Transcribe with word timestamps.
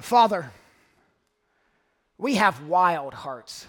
Father, 0.00 0.50
we 2.18 2.36
have 2.36 2.62
wild 2.64 3.14
hearts. 3.14 3.66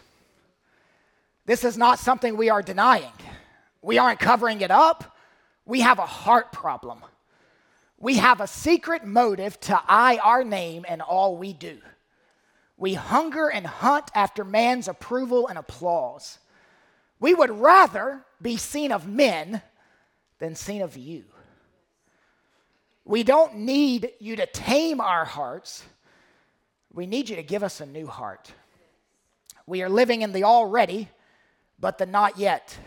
This 1.45 1.63
is 1.63 1.77
not 1.77 1.99
something 1.99 2.35
we 2.35 2.49
are 2.49 2.61
denying. 2.61 3.13
We 3.81 3.97
aren't 3.97 4.19
covering 4.19 4.61
it 4.61 4.71
up. 4.71 5.15
We 5.65 5.81
have 5.81 5.99
a 5.99 6.05
heart 6.05 6.51
problem. 6.51 6.99
We 7.97 8.17
have 8.17 8.41
a 8.41 8.47
secret 8.47 9.05
motive 9.05 9.59
to 9.61 9.81
eye 9.87 10.19
our 10.21 10.43
name 10.43 10.85
in 10.87 11.01
all 11.01 11.37
we 11.37 11.53
do. 11.53 11.79
We 12.77 12.93
hunger 12.93 13.47
and 13.49 13.65
hunt 13.65 14.11
after 14.13 14.43
man's 14.43 14.87
approval 14.87 15.47
and 15.47 15.57
applause. 15.57 16.37
We 17.19 17.33
would 17.33 17.49
rather 17.49 18.23
be 18.41 18.57
seen 18.57 18.91
of 18.91 19.07
men 19.07 19.61
than 20.39 20.55
seen 20.55 20.81
of 20.81 20.95
you. 20.95 21.23
We 23.03 23.23
don't 23.23 23.55
need 23.55 24.11
you 24.19 24.35
to 24.35 24.45
tame 24.45 25.01
our 25.01 25.25
hearts. 25.25 25.83
We 26.93 27.05
need 27.05 27.29
you 27.29 27.35
to 27.35 27.43
give 27.43 27.63
us 27.63 27.81
a 27.81 27.85
new 27.85 28.07
heart. 28.07 28.51
We 29.65 29.83
are 29.83 29.89
living 29.89 30.21
in 30.21 30.31
the 30.31 30.43
already, 30.43 31.09
but 31.79 31.97
the 31.97 32.05
not 32.05 32.37
yet. 32.37 32.77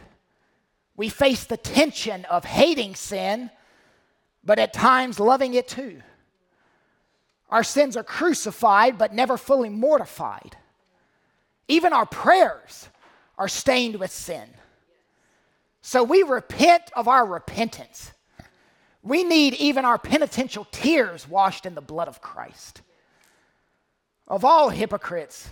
We 0.97 1.09
face 1.09 1.45
the 1.45 1.57
tension 1.57 2.25
of 2.27 2.45
hating 2.45 2.95
sin, 2.95 3.51
but 4.45 4.59
at 4.59 4.73
times 4.73 5.21
loving 5.21 5.55
it 5.55 5.69
too. 5.69 6.03
Our 7.51 7.65
sins 7.65 7.97
are 7.97 8.05
crucified, 8.05 8.97
but 8.97 9.13
never 9.13 9.37
fully 9.37 9.69
mortified. 9.69 10.57
Even 11.69 11.93
our 11.93 12.07
prayers 12.07 12.89
are 13.39 13.49
stained 13.49 13.97
with 13.97 14.11
sin. 14.11 14.49
So 15.83 16.03
we 16.03 16.23
repent 16.23 16.91
of 16.95 17.09
our 17.09 17.25
repentance. 17.25 18.13
We 19.03 19.25
need 19.25 19.55
even 19.55 19.85
our 19.85 19.99
penitential 19.99 20.67
tears 20.71 21.29
washed 21.29 21.67
in 21.67 21.75
the 21.75 21.81
blood 21.81 22.09
of 22.09 22.21
Christ. 22.21 22.83
Of 24.31 24.45
all 24.45 24.71
hypocrites, 24.71 25.51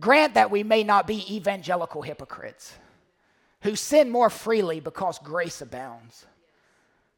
grant 0.00 0.34
that 0.34 0.50
we 0.50 0.62
may 0.62 0.84
not 0.84 1.06
be 1.06 1.36
evangelical 1.36 2.00
hypocrites 2.00 2.72
who 3.62 3.76
sin 3.76 4.10
more 4.10 4.30
freely 4.30 4.80
because 4.80 5.18
grace 5.18 5.60
abounds 5.60 6.24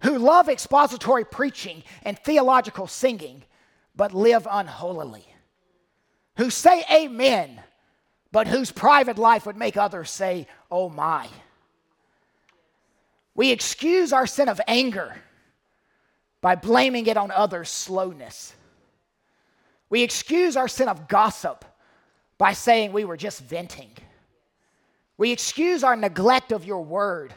who 0.02 0.18
love 0.18 0.48
expository 0.48 1.24
preaching 1.24 1.82
and 2.02 2.18
theological 2.18 2.86
singing, 2.86 3.44
but 3.94 4.14
live 4.14 4.44
unholily, 4.44 5.24
who 6.36 6.48
say 6.48 6.84
amen, 6.90 7.62
but 8.32 8.48
whose 8.48 8.72
private 8.72 9.18
life 9.18 9.44
would 9.44 9.56
make 9.56 9.76
others 9.76 10.10
say, 10.10 10.46
oh 10.70 10.88
my. 10.88 11.28
We 13.34 13.50
excuse 13.50 14.12
our 14.12 14.26
sin 14.26 14.48
of 14.48 14.60
anger 14.66 15.16
by 16.40 16.54
blaming 16.54 17.06
it 17.06 17.18
on 17.18 17.30
others' 17.30 17.68
slowness. 17.68 18.54
We 19.90 20.02
excuse 20.02 20.56
our 20.56 20.68
sin 20.68 20.88
of 20.88 21.08
gossip 21.08 21.64
by 22.38 22.52
saying 22.54 22.92
we 22.92 23.04
were 23.04 23.16
just 23.16 23.42
venting. 23.42 23.90
We 25.18 25.32
excuse 25.32 25.84
our 25.84 25.96
neglect 25.96 26.52
of 26.52 26.64
your 26.64 26.82
word 26.82 27.34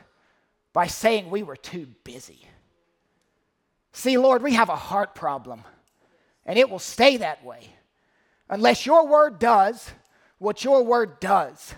by 0.72 0.88
saying 0.88 1.30
we 1.30 1.44
were 1.44 1.58
too 1.58 1.88
busy. 2.04 2.48
See, 3.92 4.18
Lord, 4.18 4.42
we 4.42 4.54
have 4.54 4.70
a 4.70 4.76
heart 4.76 5.14
problem, 5.14 5.64
and 6.46 6.58
it 6.58 6.70
will 6.70 6.80
stay 6.80 7.18
that 7.18 7.44
way 7.44 7.68
unless 8.50 8.86
your 8.86 9.08
word 9.08 9.40
does 9.40 9.92
what 10.38 10.64
your 10.64 10.84
word 10.84 11.20
does. 11.20 11.74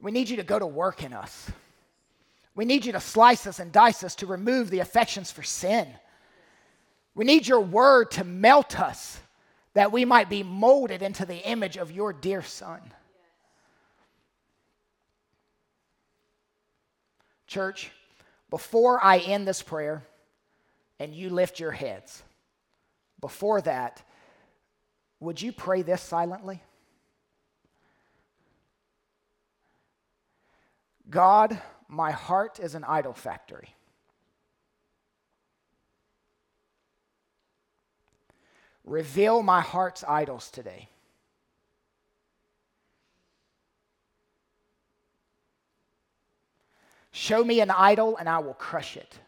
We 0.00 0.10
need 0.10 0.28
you 0.28 0.36
to 0.36 0.42
go 0.42 0.58
to 0.58 0.66
work 0.66 1.02
in 1.02 1.12
us. 1.12 1.50
We 2.54 2.64
need 2.64 2.84
you 2.84 2.92
to 2.92 3.00
slice 3.00 3.46
us 3.46 3.60
and 3.60 3.70
dice 3.72 4.02
us 4.02 4.14
to 4.16 4.26
remove 4.26 4.70
the 4.70 4.80
affections 4.80 5.30
for 5.30 5.42
sin. 5.42 5.88
We 7.18 7.24
need 7.24 7.48
your 7.48 7.60
word 7.60 8.12
to 8.12 8.22
melt 8.22 8.78
us 8.78 9.18
that 9.74 9.90
we 9.90 10.04
might 10.04 10.30
be 10.30 10.44
molded 10.44 11.02
into 11.02 11.26
the 11.26 11.44
image 11.48 11.76
of 11.76 11.90
your 11.90 12.12
dear 12.12 12.42
Son. 12.42 12.80
Church, 17.48 17.90
before 18.50 19.04
I 19.04 19.18
end 19.18 19.48
this 19.48 19.62
prayer, 19.62 20.04
and 21.00 21.12
you 21.12 21.30
lift 21.30 21.58
your 21.58 21.72
heads. 21.72 22.22
Before 23.20 23.60
that, 23.62 24.00
would 25.18 25.42
you 25.42 25.50
pray 25.50 25.82
this 25.82 26.00
silently? 26.00 26.62
God, 31.10 31.60
my 31.88 32.12
heart 32.12 32.60
is 32.60 32.76
an 32.76 32.84
idol 32.84 33.12
factory. 33.12 33.74
Reveal 38.88 39.42
my 39.42 39.60
heart's 39.60 40.02
idols 40.02 40.50
today. 40.50 40.88
Show 47.10 47.44
me 47.44 47.60
an 47.60 47.70
idol 47.70 48.16
and 48.16 48.28
I 48.28 48.38
will 48.38 48.54
crush 48.54 48.96
it. 48.96 49.18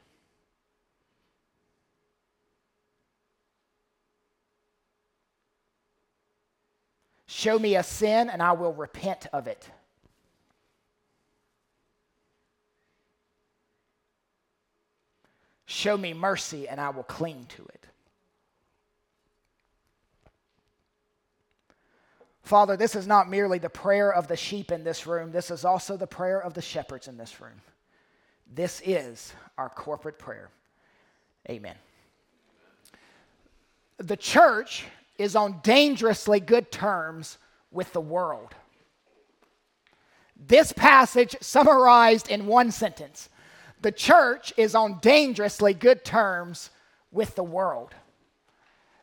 Show 7.26 7.58
me 7.58 7.76
a 7.76 7.82
sin, 7.82 8.28
and 8.28 8.42
I 8.42 8.52
will 8.52 8.74
repent 8.74 9.26
of 9.32 9.46
it. 9.46 9.66
Show 15.64 15.96
me 15.96 16.12
mercy, 16.12 16.68
and 16.68 16.78
I 16.78 16.90
will 16.90 17.04
cling 17.04 17.46
to 17.56 17.64
it. 17.64 17.79
Father, 22.42 22.76
this 22.76 22.94
is 22.94 23.06
not 23.06 23.30
merely 23.30 23.58
the 23.58 23.68
prayer 23.68 24.12
of 24.12 24.26
the 24.26 24.36
sheep 24.36 24.72
in 24.72 24.84
this 24.84 25.06
room, 25.06 25.30
this 25.30 25.50
is 25.50 25.64
also 25.64 25.96
the 25.96 26.06
prayer 26.06 26.40
of 26.42 26.54
the 26.54 26.62
shepherds 26.62 27.08
in 27.08 27.16
this 27.16 27.40
room. 27.40 27.60
This 28.52 28.82
is 28.84 29.32
our 29.56 29.68
corporate 29.68 30.18
prayer. 30.18 30.50
Amen. 31.48 31.76
The 33.98 34.16
church 34.16 34.84
is 35.18 35.36
on 35.36 35.60
dangerously 35.62 36.40
good 36.40 36.72
terms 36.72 37.38
with 37.70 37.92
the 37.92 38.00
world. 38.00 38.54
This 40.36 40.72
passage 40.72 41.36
summarized 41.40 42.30
in 42.30 42.46
one 42.46 42.70
sentence 42.70 43.28
the 43.82 43.92
church 43.92 44.52
is 44.56 44.74
on 44.74 44.98
dangerously 45.00 45.72
good 45.72 46.04
terms 46.04 46.70
with 47.10 47.34
the 47.34 47.42
world. 47.42 47.94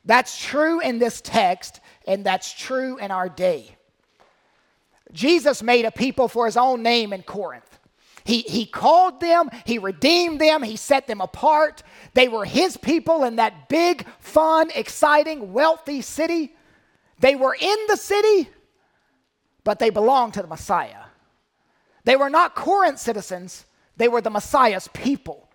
That's 0.07 0.41
true 0.41 0.79
in 0.79 0.99
this 0.99 1.19
text, 1.19 1.81
and 2.07 2.25
that's 2.25 2.53
true 2.53 2.97
in 2.97 3.11
our 3.11 3.27
day. 3.27 3.75
Jesus 5.11 5.61
made 5.61 5.83
a 5.83 5.91
people 5.91 6.29
for 6.29 6.45
his 6.45 6.55
own 6.55 6.81
name 6.81 7.11
in 7.11 7.23
Corinth. 7.23 7.77
He, 8.23 8.39
he 8.41 8.65
called 8.65 9.19
them, 9.19 9.49
He 9.65 9.77
redeemed 9.77 10.39
them, 10.41 10.63
He 10.63 10.75
set 10.75 11.07
them 11.07 11.21
apart. 11.21 11.83
They 12.13 12.27
were 12.27 12.45
His 12.45 12.75
people 12.77 13.23
in 13.25 13.35
that 13.37 13.69
big, 13.69 14.05
fun, 14.19 14.69
exciting, 14.75 15.53
wealthy 15.53 16.01
city. 16.01 16.53
They 17.19 17.35
were 17.35 17.55
in 17.59 17.77
the 17.87 17.95
city, 17.95 18.49
but 19.63 19.79
they 19.79 19.89
belonged 19.89 20.35
to 20.35 20.41
the 20.41 20.47
Messiah. 20.47 21.03
They 22.03 22.15
were 22.15 22.29
not 22.29 22.55
Corinth 22.55 22.99
citizens, 22.99 23.65
they 23.97 24.07
were 24.07 24.21
the 24.21 24.29
Messiah's 24.29 24.87
people. 24.89 25.46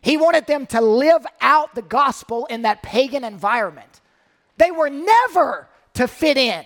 He 0.00 0.16
wanted 0.16 0.46
them 0.46 0.66
to 0.66 0.80
live 0.80 1.26
out 1.40 1.74
the 1.74 1.82
gospel 1.82 2.46
in 2.46 2.62
that 2.62 2.82
pagan 2.82 3.24
environment. 3.24 4.00
They 4.56 4.70
were 4.70 4.90
never 4.90 5.68
to 5.94 6.06
fit 6.06 6.36
in, 6.36 6.64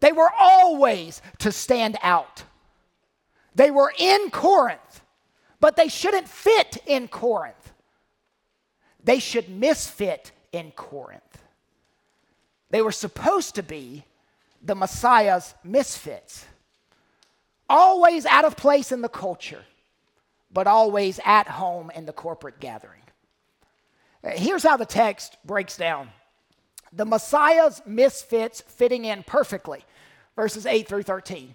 they 0.00 0.12
were 0.12 0.30
always 0.38 1.22
to 1.38 1.52
stand 1.52 1.96
out. 2.02 2.44
They 3.54 3.70
were 3.70 3.92
in 3.98 4.30
Corinth, 4.30 5.02
but 5.60 5.76
they 5.76 5.88
shouldn't 5.88 6.26
fit 6.26 6.78
in 6.86 7.06
Corinth. 7.08 7.72
They 9.04 9.18
should 9.18 9.48
misfit 9.48 10.32
in 10.52 10.70
Corinth. 10.72 11.42
They 12.70 12.82
were 12.82 12.92
supposed 12.92 13.54
to 13.56 13.62
be 13.62 14.04
the 14.62 14.74
Messiah's 14.74 15.54
misfits, 15.62 16.46
always 17.68 18.24
out 18.26 18.44
of 18.44 18.56
place 18.56 18.92
in 18.92 19.02
the 19.02 19.08
culture, 19.08 19.64
but 20.52 20.66
always 20.66 21.18
at 21.24 21.48
home 21.48 21.90
in 21.94 22.06
the 22.06 22.12
corporate 22.12 22.60
gathering. 22.60 23.02
Uh, 24.24 24.30
here's 24.30 24.62
how 24.62 24.76
the 24.76 24.86
text 24.86 25.36
breaks 25.44 25.76
down 25.76 26.10
the 26.92 27.06
Messiah's 27.06 27.80
misfits 27.86 28.60
fitting 28.60 29.06
in 29.06 29.22
perfectly, 29.22 29.82
verses 30.36 30.66
8 30.66 30.86
through 30.86 31.04
13. 31.04 31.54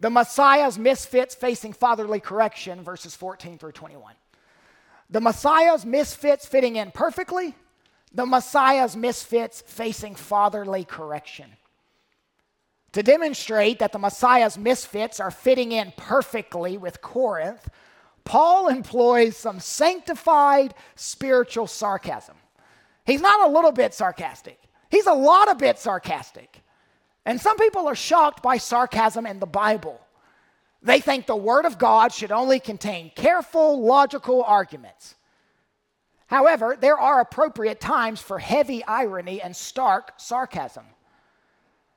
The 0.00 0.10
Messiah's 0.10 0.78
misfits 0.78 1.34
facing 1.34 1.72
fatherly 1.72 2.20
correction, 2.20 2.82
verses 2.82 3.16
14 3.16 3.56
through 3.56 3.72
21. 3.72 4.14
The 5.08 5.20
Messiah's 5.20 5.86
misfits 5.86 6.46
fitting 6.46 6.76
in 6.76 6.90
perfectly, 6.90 7.54
the 8.12 8.26
Messiah's 8.26 8.96
misfits 8.96 9.62
facing 9.62 10.14
fatherly 10.14 10.84
correction. 10.84 11.50
To 12.92 13.02
demonstrate 13.02 13.78
that 13.78 13.92
the 13.92 13.98
Messiah's 13.98 14.58
misfits 14.58 15.20
are 15.20 15.30
fitting 15.30 15.72
in 15.72 15.92
perfectly 15.96 16.76
with 16.76 17.02
Corinth, 17.02 17.68
Paul 18.26 18.68
employs 18.68 19.36
some 19.36 19.60
sanctified 19.60 20.74
spiritual 20.96 21.68
sarcasm. 21.68 22.36
He's 23.06 23.22
not 23.22 23.48
a 23.48 23.52
little 23.52 23.72
bit 23.72 23.94
sarcastic, 23.94 24.60
he's 24.90 25.06
a 25.06 25.14
lot 25.14 25.48
of 25.48 25.56
bit 25.56 25.78
sarcastic. 25.78 26.60
And 27.24 27.40
some 27.40 27.56
people 27.56 27.88
are 27.88 27.96
shocked 27.96 28.40
by 28.42 28.58
sarcasm 28.58 29.26
in 29.26 29.40
the 29.40 29.46
Bible. 29.46 30.00
They 30.80 31.00
think 31.00 31.26
the 31.26 31.34
Word 31.34 31.64
of 31.64 31.76
God 31.76 32.12
should 32.12 32.30
only 32.30 32.60
contain 32.60 33.10
careful, 33.16 33.82
logical 33.82 34.44
arguments. 34.44 35.16
However, 36.28 36.76
there 36.80 36.98
are 36.98 37.20
appropriate 37.20 37.80
times 37.80 38.20
for 38.20 38.38
heavy 38.38 38.84
irony 38.84 39.42
and 39.42 39.56
stark 39.56 40.12
sarcasm. 40.18 40.84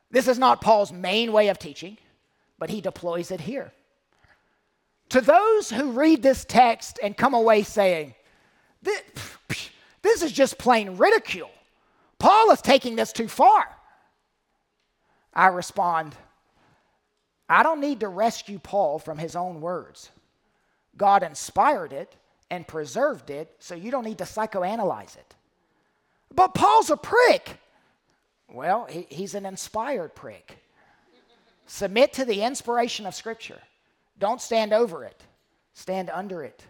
This 0.10 0.28
is 0.28 0.40
not 0.40 0.62
Paul's 0.62 0.92
main 0.92 1.32
way 1.32 1.50
of 1.50 1.60
teaching, 1.60 1.98
but 2.58 2.72
he 2.72 2.82
deploys 2.82 3.30
it 3.30 3.42
here. 3.42 3.72
To 5.10 5.22
those 5.22 5.70
who 5.70 5.92
read 5.92 6.22
this 6.22 6.46
text 6.46 7.00
and 7.02 7.18
come 7.18 7.34
away 7.34 7.64
saying, 7.64 8.14
this 10.02 10.22
is 10.22 10.32
just 10.32 10.58
plain 10.58 10.98
ridicule, 10.98 11.52
Paul 12.20 12.52
is 12.52 12.62
taking 12.62 12.96
this 12.96 13.12
too 13.12 13.28
far. 13.28 13.66
I 15.34 15.48
respond, 15.48 16.16
I 17.48 17.64
don't 17.64 17.80
need 17.80 18.02
to 18.02 18.08
rescue 18.08 18.60
Paul 18.60 19.00
from 19.00 19.18
his 19.18 19.36
own 19.36 19.62
words. 19.62 20.10
God 20.98 21.24
inspired 21.24 21.94
it 21.94 22.16
and 22.52 22.68
preserved 22.68 23.30
it, 23.30 23.56
so 23.60 23.74
you 23.74 23.90
don't 23.90 24.04
need 24.04 24.18
to 24.20 24.24
psychoanalyze 24.26 25.16
it. 25.18 25.36
But 26.34 26.54
Paul's 26.54 26.90
a 26.90 26.98
prick. 26.98 27.58
Well, 28.52 28.86
he, 28.90 29.08
he's 29.10 29.34
an 29.34 29.46
inspired 29.46 30.16
prick. 30.16 30.58
Submit 31.66 32.14
to 32.14 32.26
the 32.26 32.44
inspiration 32.44 33.06
of 33.06 33.16
Scripture. 33.16 33.60
Don't 34.20 34.42
stand 34.42 34.74
over 34.74 35.04
it, 35.04 35.22
stand 35.74 36.10
under 36.10 36.44
it. 36.44 36.64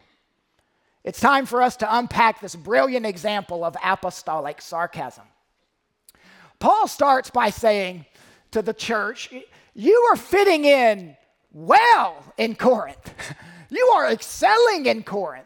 It's 1.03 1.19
time 1.19 1.45
for 1.45 1.61
us 1.61 1.75
to 1.77 1.97
unpack 1.97 2.39
this 2.39 2.55
brilliant 2.55 3.05
example 3.05 3.63
of 3.63 3.75
apostolic 3.83 4.61
sarcasm. 4.61 5.23
Paul 6.59 6.87
starts 6.87 7.29
by 7.29 7.49
saying 7.49 8.05
to 8.51 8.61
the 8.61 8.73
church, 8.73 9.33
You 9.73 10.09
are 10.11 10.17
fitting 10.17 10.65
in 10.65 11.15
well 11.51 12.23
in 12.37 12.55
Corinth. 12.55 13.13
You 13.71 13.85
are 13.95 14.11
excelling 14.11 14.87
in 14.87 15.03
Corinth. 15.03 15.45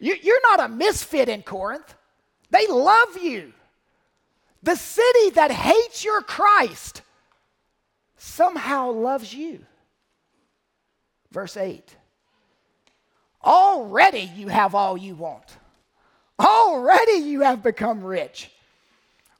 You, 0.00 0.14
are 0.14 0.56
not 0.56 0.68
a 0.68 0.74
misfit 0.74 1.28
in 1.28 1.42
Corinth. 1.42 1.94
They 2.50 2.66
love 2.66 3.16
you. 3.16 3.52
The 4.64 4.74
city 4.74 5.30
that 5.30 5.52
hates 5.52 6.04
your 6.04 6.22
Christ 6.22 7.02
somehow 8.16 8.90
loves 8.90 9.32
you. 9.32 9.64
Verse 11.32 11.56
8 11.56 11.96
Already 13.44 14.30
you 14.36 14.48
have 14.48 14.74
all 14.74 14.96
you 14.96 15.16
want. 15.16 15.56
Already 16.38 17.24
you 17.24 17.40
have 17.40 17.62
become 17.62 18.04
rich. 18.04 18.50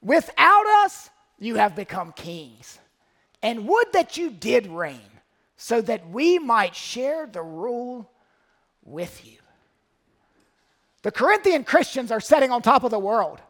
Without 0.02 0.66
us, 0.84 1.10
you 1.38 1.56
have 1.56 1.76
become 1.76 2.12
kings. 2.12 2.78
And 3.42 3.68
would 3.68 3.92
that 3.92 4.16
you 4.16 4.30
did 4.30 4.66
reign, 4.66 5.00
so 5.56 5.80
that 5.82 6.08
we 6.08 6.38
might 6.38 6.74
share 6.74 7.26
the 7.26 7.42
rule 7.42 8.10
with 8.84 9.24
you. 9.24 9.38
The 11.02 11.10
Corinthian 11.10 11.64
Christians 11.64 12.10
are 12.12 12.20
sitting 12.20 12.50
on 12.50 12.62
top 12.62 12.84
of 12.84 12.90
the 12.90 12.98
world. 12.98 13.40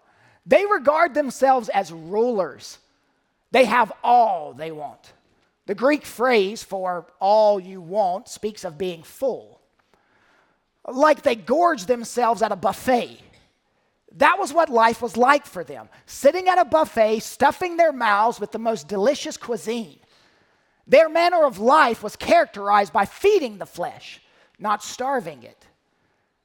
They 0.46 0.64
regard 0.66 1.14
themselves 1.14 1.68
as 1.68 1.92
rulers. 1.92 2.78
They 3.50 3.64
have 3.64 3.92
all 4.02 4.54
they 4.54 4.72
want. 4.72 5.12
The 5.66 5.74
Greek 5.74 6.04
phrase 6.04 6.62
for 6.62 7.06
all 7.20 7.60
you 7.60 7.80
want 7.80 8.28
speaks 8.28 8.64
of 8.64 8.78
being 8.78 9.02
full. 9.02 9.60
Like 10.86 11.22
they 11.22 11.36
gorge 11.36 11.86
themselves 11.86 12.42
at 12.42 12.52
a 12.52 12.56
buffet. 12.56 13.20
That 14.16 14.38
was 14.38 14.52
what 14.52 14.68
life 14.68 15.00
was 15.00 15.16
like 15.16 15.46
for 15.46 15.64
them 15.64 15.88
sitting 16.06 16.48
at 16.48 16.58
a 16.58 16.64
buffet, 16.64 17.20
stuffing 17.20 17.76
their 17.76 17.92
mouths 17.92 18.40
with 18.40 18.52
the 18.52 18.58
most 18.58 18.88
delicious 18.88 19.36
cuisine. 19.36 19.98
Their 20.86 21.08
manner 21.08 21.44
of 21.44 21.58
life 21.58 22.02
was 22.02 22.16
characterized 22.16 22.92
by 22.92 23.04
feeding 23.04 23.58
the 23.58 23.66
flesh, 23.66 24.20
not 24.58 24.82
starving 24.82 25.44
it. 25.44 25.66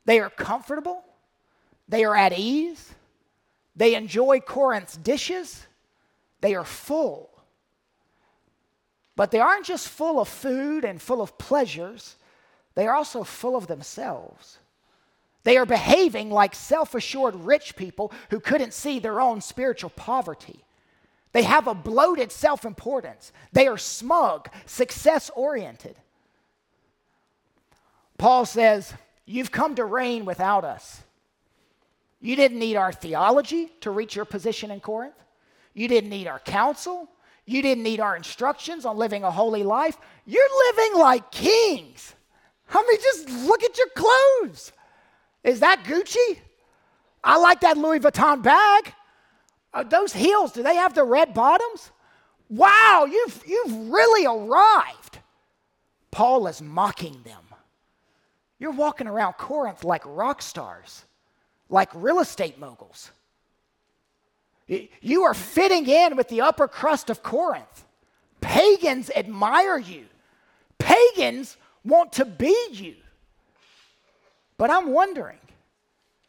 They 0.05 0.19
are 0.19 0.29
comfortable, 0.29 1.03
they 1.89 2.05
are 2.05 2.15
at 2.15 2.37
ease, 2.37 2.93
they 3.75 3.95
enjoy 3.95 4.39
Corinth's 4.39 4.95
dishes, 4.95 5.65
they 6.39 6.55
are 6.55 6.63
full. 6.63 7.36
But 9.17 9.31
they 9.31 9.39
aren't 9.39 9.65
just 9.65 9.89
full 9.89 10.21
of 10.21 10.29
food 10.29 10.85
and 10.85 11.01
full 11.01 11.21
of 11.21 11.37
pleasures, 11.39 12.15
they 12.75 12.87
are 12.87 12.95
also 12.95 13.23
full 13.23 13.57
of 13.57 13.65
themselves. 13.65 14.59
They 15.43 15.57
are 15.57 15.65
behaving 15.65 16.29
like 16.29 16.53
self 16.53 16.93
assured 16.93 17.35
rich 17.35 17.75
people 17.75 18.13
who 18.29 18.39
couldn't 18.39 18.73
see 18.73 18.99
their 18.99 19.19
own 19.19 19.41
spiritual 19.41 19.89
poverty. 19.89 20.63
They 21.31 21.43
have 21.43 21.67
a 21.67 21.73
bloated 21.73 22.31
self 22.31 22.63
importance. 22.63 23.31
They 23.53 23.67
are 23.67 23.77
smug, 23.77 24.49
success 24.67 25.31
oriented. 25.35 25.95
Paul 28.19 28.45
says, 28.45 28.93
You've 29.25 29.51
come 29.51 29.73
to 29.75 29.85
reign 29.85 30.25
without 30.25 30.63
us. 30.63 31.01
You 32.21 32.35
didn't 32.35 32.59
need 32.59 32.75
our 32.75 32.93
theology 32.93 33.71
to 33.81 33.89
reach 33.89 34.15
your 34.15 34.25
position 34.25 34.69
in 34.69 34.79
Corinth. 34.79 35.15
You 35.73 35.87
didn't 35.87 36.11
need 36.11 36.27
our 36.27 36.39
counsel. 36.39 37.09
You 37.47 37.61
didn't 37.61 37.85
need 37.85 38.01
our 38.01 38.15
instructions 38.15 38.85
on 38.85 38.97
living 38.97 39.23
a 39.23 39.31
holy 39.31 39.63
life. 39.63 39.97
You're 40.25 40.43
living 40.67 40.99
like 40.99 41.31
kings. 41.31 42.13
I 42.69 42.85
mean, 42.87 42.99
just 43.01 43.29
look 43.47 43.63
at 43.63 43.77
your 43.77 43.87
clothes. 43.95 44.73
Is 45.45 45.61
that 45.61 45.85
Gucci? 45.85 46.39
I 47.23 47.37
like 47.37 47.61
that 47.61 47.77
Louis 47.77 48.01
Vuitton 48.01 48.43
bag. 48.43 48.93
Uh, 49.73 49.83
those 49.83 50.11
heels, 50.11 50.51
do 50.51 50.61
they 50.61 50.75
have 50.75 50.93
the 50.93 51.05
red 51.05 51.33
bottoms? 51.33 51.91
Wow, 52.49 53.07
you've, 53.09 53.41
you've 53.47 53.89
really 53.91 54.25
arrived. 54.25 55.19
Paul 56.11 56.47
is 56.47 56.61
mocking 56.61 57.21
them. 57.23 57.43
You're 58.59 58.71
walking 58.71 59.07
around 59.07 59.33
Corinth 59.33 59.85
like 59.85 60.03
rock 60.05 60.41
stars, 60.41 61.05
like 61.69 61.89
real 61.93 62.19
estate 62.19 62.59
moguls. 62.59 63.11
You 64.67 65.23
are 65.23 65.33
fitting 65.33 65.87
in 65.87 66.15
with 66.15 66.27
the 66.29 66.41
upper 66.41 66.67
crust 66.67 67.09
of 67.09 67.23
Corinth. 67.23 67.85
Pagans 68.41 69.09
admire 69.15 69.77
you, 69.77 70.05
pagans 70.77 71.57
want 71.83 72.13
to 72.13 72.25
be 72.25 72.55
you. 72.71 72.95
But 74.57 74.69
I'm 74.69 74.91
wondering 74.91 75.39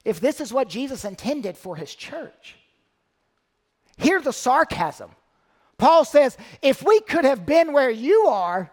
if 0.04 0.20
this 0.20 0.40
is 0.40 0.52
what 0.52 0.68
Jesus 0.68 1.04
intended 1.04 1.56
for 1.56 1.76
his 1.76 1.94
church. 1.94 2.56
Hear 3.96 4.20
the 4.20 4.32
sarcasm. 4.32 5.10
Paul 5.76 6.04
says, 6.04 6.36
if 6.62 6.82
we 6.82 7.00
could 7.00 7.24
have 7.24 7.46
been 7.46 7.72
where 7.72 7.90
you 7.90 8.26
are, 8.26 8.70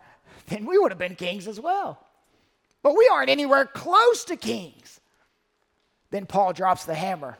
then 0.48 0.66
we 0.66 0.78
would 0.78 0.92
have 0.92 1.00
been 1.00 1.16
kings 1.16 1.48
as 1.48 1.60
well. 1.60 2.00
But 2.84 2.96
we 2.96 3.10
aren't 3.12 3.30
anywhere 3.30 3.66
close 3.66 4.25
to 4.25 4.36
kings. 4.36 5.00
Then 6.12 6.25
Paul 6.25 6.54
drops 6.54 6.86
the 6.86 6.94
hammer. 6.94 7.38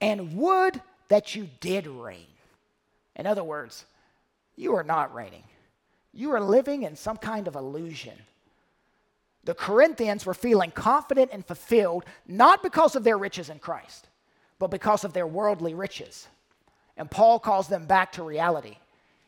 And 0.00 0.36
would 0.36 0.80
that 1.12 1.34
you 1.34 1.48
did 1.60 1.86
reign. 1.86 2.26
In 3.16 3.26
other 3.26 3.44
words, 3.44 3.84
you 4.56 4.74
are 4.76 4.82
not 4.82 5.14
reigning. 5.14 5.44
You 6.14 6.30
are 6.32 6.40
living 6.40 6.84
in 6.84 6.96
some 6.96 7.18
kind 7.18 7.46
of 7.46 7.54
illusion. 7.54 8.14
The 9.44 9.54
Corinthians 9.54 10.24
were 10.24 10.32
feeling 10.32 10.70
confident 10.70 11.30
and 11.32 11.44
fulfilled 11.44 12.04
not 12.26 12.62
because 12.62 12.96
of 12.96 13.04
their 13.04 13.18
riches 13.18 13.50
in 13.50 13.58
Christ, 13.58 14.08
but 14.58 14.70
because 14.70 15.04
of 15.04 15.12
their 15.12 15.26
worldly 15.26 15.74
riches. 15.74 16.28
And 16.96 17.10
Paul 17.10 17.38
calls 17.38 17.68
them 17.68 17.84
back 17.84 18.12
to 18.12 18.22
reality. 18.22 18.78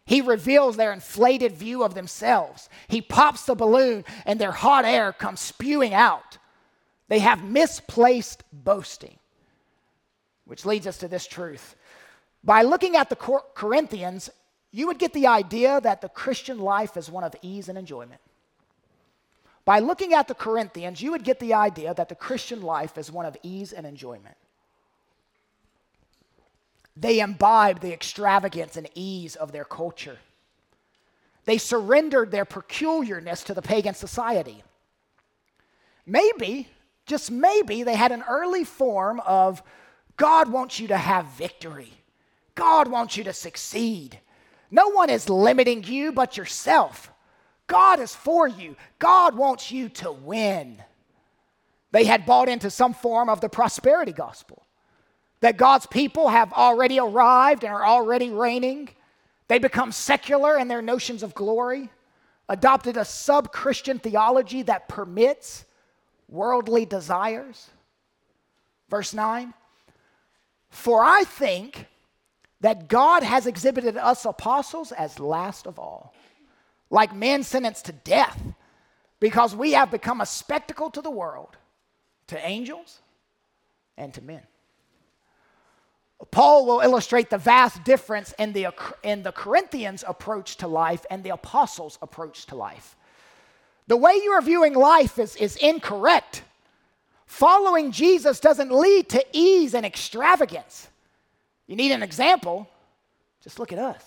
He 0.07 0.23
reveals 0.23 0.77
their 0.77 0.93
inflated 0.93 1.53
view 1.53 1.83
of 1.83 1.95
themselves. 1.95 2.69
He 2.89 3.03
pops 3.03 3.45
the 3.45 3.55
balloon, 3.55 4.05
and 4.25 4.41
their 4.41 4.53
hot 4.53 4.85
air 4.85 5.13
comes 5.13 5.41
spewing 5.41 5.93
out. 5.93 6.39
They 7.09 7.19
have 7.19 7.45
misplaced 7.45 8.43
boasting, 8.53 9.19
which 10.47 10.67
leads 10.67 10.87
us 10.87 10.99
to 10.99 11.09
this 11.09 11.27
truth. 11.27 11.75
By 12.43 12.63
looking 12.63 12.97
at 12.97 13.09
the 13.09 13.17
Corinthians, 13.17 14.31
you 14.71 14.87
would 14.87 14.99
get 14.99 15.13
the 15.13 15.27
idea 15.27 15.81
that 15.81 16.01
the 16.01 16.09
Christian 16.09 16.59
life 16.59 16.97
is 16.97 17.11
one 17.11 17.25
of 17.25 17.35
ease 17.43 17.69
and 17.69 17.79
enjoyment. 17.79 18.21
By 19.65 19.79
looking 19.79 20.13
at 20.13 20.29
the 20.29 20.35
Corinthians, 20.35 21.01
you 21.01 21.11
would 21.13 21.25
get 21.25 21.41
the 21.41 21.55
idea 21.55 21.95
that 21.95 22.09
the 22.09 22.15
Christian 22.15 22.61
life 22.61 22.99
is 22.99 23.11
one 23.11 23.25
of 23.25 23.37
ease 23.43 23.73
and 23.73 23.87
enjoyment. 23.87 24.37
They 26.97 27.21
imbibed 27.21 27.81
the 27.81 27.93
extravagance 27.93 28.77
and 28.77 28.89
ease 28.95 29.37
of 29.37 29.53
their 29.53 29.65
culture. 29.65 30.19
They 31.45 31.59
surrendered 31.59 32.31
their 32.31 32.45
peculiarness 32.45 33.43
to 33.45 33.55
the 33.55 33.63
pagan 33.63 33.95
society. 33.95 34.63
Maybe, 36.07 36.69
just 37.07 37.31
maybe, 37.31 37.83
they 37.83 37.97
had 37.97 38.13
an 38.13 38.25
early 38.29 38.65
form 38.65 39.21
of 39.21 39.63
God 40.17 40.51
wants 40.51 40.79
you 40.81 40.89
to 40.89 40.97
have 40.97 41.27
victory. 41.27 41.93
God 42.55 42.89
wants 42.89 43.17
you 43.17 43.25
to 43.25 43.33
succeed. 43.33 44.21
No 44.71 44.89
one 44.91 45.11
is 45.11 45.29
limiting 45.29 45.85
you 45.85 46.13
but 46.13 46.37
yourself. 46.37 47.11
God 47.67 48.01
is 48.01 48.15
for 48.15 48.47
you. 48.47 48.77
God 48.99 49.37
wants 49.37 49.73
you 49.73 49.89
to 49.91 50.13
win. 50.13 50.83
They 51.93 52.05
had 52.05 52.27
bought 52.27 52.49
into 52.49 52.71
some 52.71 52.95
form 52.95 53.29
of 53.29 53.41
the 53.41 53.49
prosperity 53.49 54.13
gospel. 54.13 54.63
that 55.41 55.59
God's 55.59 55.85
people 55.85 56.29
have 56.29 56.55
already 56.55 56.99
arrived 56.99 57.65
and 57.65 57.73
are 57.75 57.85
already 57.85 58.31
reigning. 58.31 58.89
They 59.47 59.59
become 59.59 59.93
secular 59.93 60.57
in 60.57 60.69
their 60.69 60.81
notions 60.81 61.23
of 61.23 61.35
glory, 61.35 61.91
adopted 62.49 62.97
a 62.97 63.05
sub 63.05 63.53
Christian 63.53 63.99
theology 63.99 64.63
that 64.63 64.89
permits 64.89 65.67
worldly 66.29 66.87
desires. 66.87 67.69
Verse 68.89 69.13
9 69.13 69.53
For 70.75 71.05
I 71.05 71.23
think 71.23 71.87
that 72.61 72.89
God 72.89 73.23
has 73.23 73.47
exhibited 73.47 73.97
us 73.97 74.25
apostles 74.25 74.91
as 74.91 75.21
last 75.21 75.69
of 75.69 75.79
all, 75.79 76.13
like 76.91 77.15
men 77.15 77.45
sentenced 77.45 77.85
to 77.87 77.93
death, 77.93 78.43
because 79.21 79.55
we 79.55 79.73
have 79.73 79.93
become 79.93 80.21
a 80.21 80.27
spectacle 80.27 80.91
to 80.91 81.01
the 81.01 81.13
world, 81.13 81.57
to 82.27 82.45
angels, 82.45 82.99
and 83.97 84.13
to 84.15 84.21
men. 84.21 84.43
Paul 86.33 86.67
will 86.67 86.81
illustrate 86.81 87.31
the 87.31 87.39
vast 87.39 87.85
difference 87.85 88.35
in 88.37 88.53
the, 88.53 88.69
in 89.05 89.23
the 89.23 89.33
Corinthians' 89.33 90.03
approach 90.07 90.57
to 90.57 90.67
life 90.67 91.07
and 91.09 91.23
the 91.23 91.31
apostles' 91.31 91.99
approach 92.03 92.47
to 92.47 92.57
life. 92.57 92.97
The 93.87 93.97
way 93.97 94.15
you 94.15 94.33
are 94.33 94.43
viewing 94.43 94.75
life 94.75 95.21
is, 95.21 95.37
is 95.37 95.55
incorrect. 95.57 96.43
Following 97.27 97.91
Jesus 97.91 98.41
doesn't 98.41 98.71
lead 98.71 99.09
to 99.11 99.25
ease 99.33 99.75
and 99.75 99.85
extravagance. 99.85 100.89
You 101.67 101.77
need 101.77 101.93
an 101.93 102.03
example? 102.03 102.69
Just 103.43 103.59
look 103.59 103.73
at 103.73 103.79
us. 103.79 104.03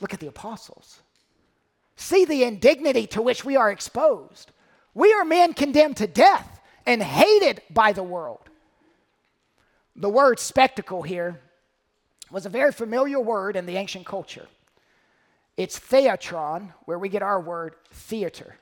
Look 0.00 0.12
at 0.12 0.20
the 0.20 0.26
apostles. 0.26 1.00
See 1.96 2.24
the 2.24 2.44
indignity 2.44 3.06
to 3.08 3.22
which 3.22 3.44
we 3.44 3.56
are 3.56 3.70
exposed. 3.70 4.50
We 4.94 5.12
are 5.12 5.24
men 5.24 5.54
condemned 5.54 5.98
to 5.98 6.06
death 6.06 6.60
and 6.84 7.02
hated 7.02 7.62
by 7.70 7.92
the 7.92 8.02
world. 8.02 8.40
The 9.94 10.08
word 10.08 10.38
spectacle 10.38 11.02
here 11.02 11.40
was 12.30 12.46
a 12.46 12.50
very 12.50 12.72
familiar 12.72 13.20
word 13.20 13.56
in 13.56 13.66
the 13.66 13.76
ancient 13.76 14.06
culture. 14.06 14.46
It's 15.56 15.78
theatron, 15.78 16.72
where 16.86 16.98
we 16.98 17.08
get 17.08 17.22
our 17.22 17.40
word 17.40 17.74
theater. 17.92 18.56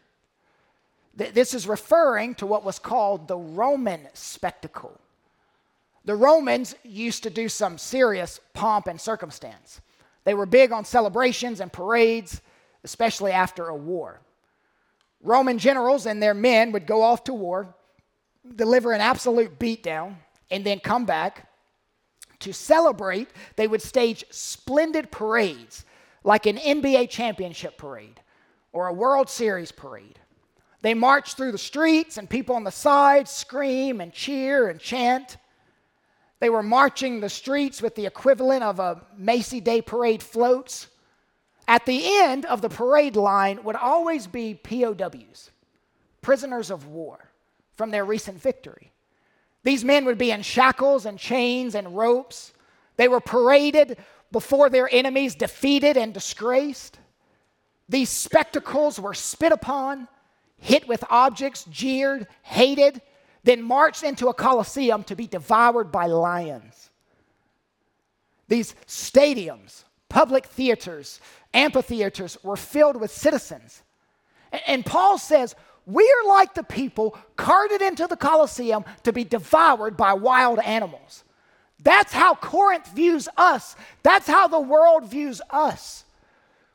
This 1.14 1.54
is 1.54 1.66
referring 1.66 2.34
to 2.36 2.46
what 2.46 2.64
was 2.64 2.78
called 2.78 3.28
the 3.28 3.36
Roman 3.36 4.08
spectacle. 4.14 4.98
The 6.04 6.14
Romans 6.14 6.74
used 6.82 7.24
to 7.24 7.30
do 7.30 7.48
some 7.48 7.78
serious 7.78 8.40
pomp 8.54 8.86
and 8.86 9.00
circumstance. 9.00 9.80
They 10.24 10.34
were 10.34 10.46
big 10.46 10.72
on 10.72 10.84
celebrations 10.84 11.60
and 11.60 11.72
parades, 11.72 12.40
especially 12.84 13.32
after 13.32 13.68
a 13.68 13.76
war. 13.76 14.20
Roman 15.22 15.58
generals 15.58 16.06
and 16.06 16.22
their 16.22 16.34
men 16.34 16.72
would 16.72 16.86
go 16.86 17.02
off 17.02 17.24
to 17.24 17.34
war, 17.34 17.74
deliver 18.56 18.92
an 18.92 19.00
absolute 19.00 19.58
beatdown, 19.58 20.16
and 20.50 20.64
then 20.64 20.80
come 20.80 21.04
back. 21.04 21.48
To 22.40 22.52
celebrate, 22.54 23.28
they 23.56 23.68
would 23.68 23.82
stage 23.82 24.24
splendid 24.30 25.10
parades 25.10 25.84
like 26.24 26.46
an 26.46 26.56
NBA 26.56 27.10
championship 27.10 27.76
parade 27.76 28.20
or 28.72 28.86
a 28.86 28.92
World 28.92 29.28
Series 29.28 29.72
parade. 29.72 30.18
They 30.82 30.94
march 30.94 31.34
through 31.34 31.52
the 31.52 31.58
streets, 31.58 32.16
and 32.16 32.28
people 32.28 32.56
on 32.56 32.64
the 32.64 32.70
sides 32.70 33.30
scream 33.30 34.00
and 34.00 34.12
cheer 34.12 34.68
and 34.68 34.80
chant. 34.80 35.36
They 36.38 36.48
were 36.48 36.62
marching 36.62 37.20
the 37.20 37.28
streets 37.28 37.82
with 37.82 37.94
the 37.94 38.06
equivalent 38.06 38.62
of 38.62 38.80
a 38.80 39.02
Macy 39.16 39.60
Day 39.60 39.82
parade 39.82 40.22
floats. 40.22 40.88
At 41.68 41.84
the 41.84 42.00
end 42.22 42.46
of 42.46 42.62
the 42.62 42.70
parade 42.70 43.14
line 43.14 43.62
would 43.62 43.76
always 43.76 44.26
be 44.26 44.54
POWs, 44.54 45.50
prisoners 46.22 46.70
of 46.70 46.86
war, 46.86 47.30
from 47.76 47.90
their 47.90 48.04
recent 48.04 48.40
victory. 48.40 48.90
These 49.62 49.84
men 49.84 50.06
would 50.06 50.18
be 50.18 50.30
in 50.30 50.40
shackles 50.40 51.04
and 51.04 51.18
chains 51.18 51.74
and 51.74 51.96
ropes. 51.96 52.54
They 52.96 53.06
were 53.06 53.20
paraded 53.20 53.98
before 54.32 54.70
their 54.70 54.88
enemies, 54.90 55.34
defeated 55.34 55.98
and 55.98 56.14
disgraced. 56.14 56.98
These 57.88 58.08
spectacles 58.08 58.98
were 58.98 59.14
spit 59.14 59.52
upon 59.52 60.08
hit 60.60 60.86
with 60.86 61.02
objects, 61.10 61.64
jeered, 61.64 62.26
hated, 62.42 63.00
then 63.42 63.62
marched 63.62 64.02
into 64.02 64.28
a 64.28 64.34
coliseum 64.34 65.02
to 65.04 65.16
be 65.16 65.26
devoured 65.26 65.90
by 65.90 66.06
lions. 66.06 66.90
These 68.48 68.74
stadiums, 68.86 69.84
public 70.08 70.46
theaters, 70.46 71.20
amphitheaters 71.54 72.36
were 72.42 72.56
filled 72.56 72.96
with 72.96 73.10
citizens. 73.10 73.82
And 74.66 74.84
Paul 74.84 75.18
says, 75.18 75.54
We 75.86 76.02
are 76.02 76.28
like 76.28 76.54
the 76.54 76.64
people 76.64 77.16
carted 77.36 77.80
into 77.80 78.06
the 78.06 78.16
coliseum 78.16 78.84
to 79.04 79.12
be 79.12 79.24
devoured 79.24 79.96
by 79.96 80.12
wild 80.12 80.58
animals. 80.58 81.24
That's 81.82 82.12
how 82.12 82.34
Corinth 82.34 82.88
views 82.88 83.28
us. 83.36 83.74
That's 84.02 84.26
how 84.26 84.48
the 84.48 84.60
world 84.60 85.06
views 85.06 85.40
us. 85.50 86.04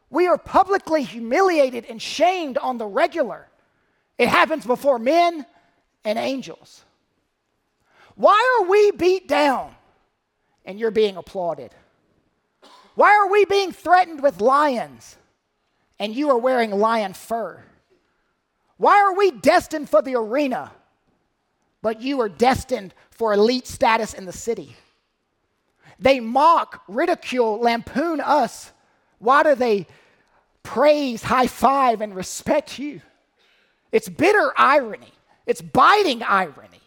We 0.10 0.28
are 0.28 0.38
publicly 0.38 1.04
humiliated 1.04 1.86
and 1.86 2.02
shamed 2.02 2.58
on 2.58 2.78
the 2.78 2.88
regular. 2.88 3.48
It 4.18 4.28
happens 4.28 4.66
before 4.66 5.00
men 5.00 5.46
and 6.04 6.18
angels. 6.18 6.84
Why 8.16 8.60
are 8.60 8.70
we 8.70 8.92
beat 8.92 9.28
down 9.28 9.76
and 10.64 10.80
you're 10.80 10.92
being 10.92 11.18
applauded? 11.18 11.72
Why 12.96 13.10
are 13.10 13.30
we 13.30 13.44
being 13.46 13.74
threatened 13.74 14.24
with 14.24 14.40
lions 14.40 15.18
and 16.00 16.16
you 16.16 16.30
are 16.30 16.38
wearing 16.38 16.72
lion 16.72 17.14
fur? 17.14 17.62
Why 18.78 19.02
are 19.02 19.16
we 19.16 19.32
destined 19.32 19.90
for 19.90 20.02
the 20.02 20.16
arena 20.16 20.72
but 21.82 22.02
you 22.02 22.22
are 22.22 22.30
destined 22.30 22.94
for 23.12 23.34
elite 23.34 23.68
status 23.68 24.14
in 24.14 24.26
the 24.26 24.32
city? 24.32 24.76
They 26.00 26.20
mock, 26.20 26.84
ridicule, 26.88 27.60
lampoon 27.60 28.20
us. 28.20 28.72
Why 29.20 29.44
do 29.44 29.56
they 29.56 29.88
praise, 30.64 31.24
high 31.24 31.48
five, 31.48 32.02
and 32.02 32.16
respect 32.16 32.80
you? 32.80 33.02
It's 33.96 34.10
bitter 34.10 34.52
irony, 34.58 35.14
it's 35.46 35.62
biting 35.62 36.22
irony. 36.22 36.82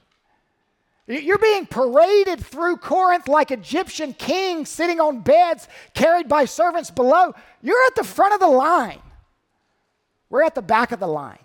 You're 1.06 1.38
being 1.38 1.64
paraded 1.64 2.44
through 2.44 2.76
Corinth 2.76 3.28
like 3.28 3.50
Egyptian 3.50 4.12
kings 4.12 4.68
sitting 4.68 5.00
on 5.00 5.22
beds 5.22 5.68
carried 5.94 6.28
by 6.28 6.44
servants 6.44 6.90
below. 6.90 7.32
You're 7.62 7.82
at 7.86 7.94
the 7.94 8.04
front 8.04 8.34
of 8.34 8.40
the 8.40 8.48
line. 8.48 9.00
We're 10.28 10.42
at 10.42 10.54
the 10.54 10.60
back 10.60 10.92
of 10.92 11.00
the 11.00 11.06
line. 11.06 11.38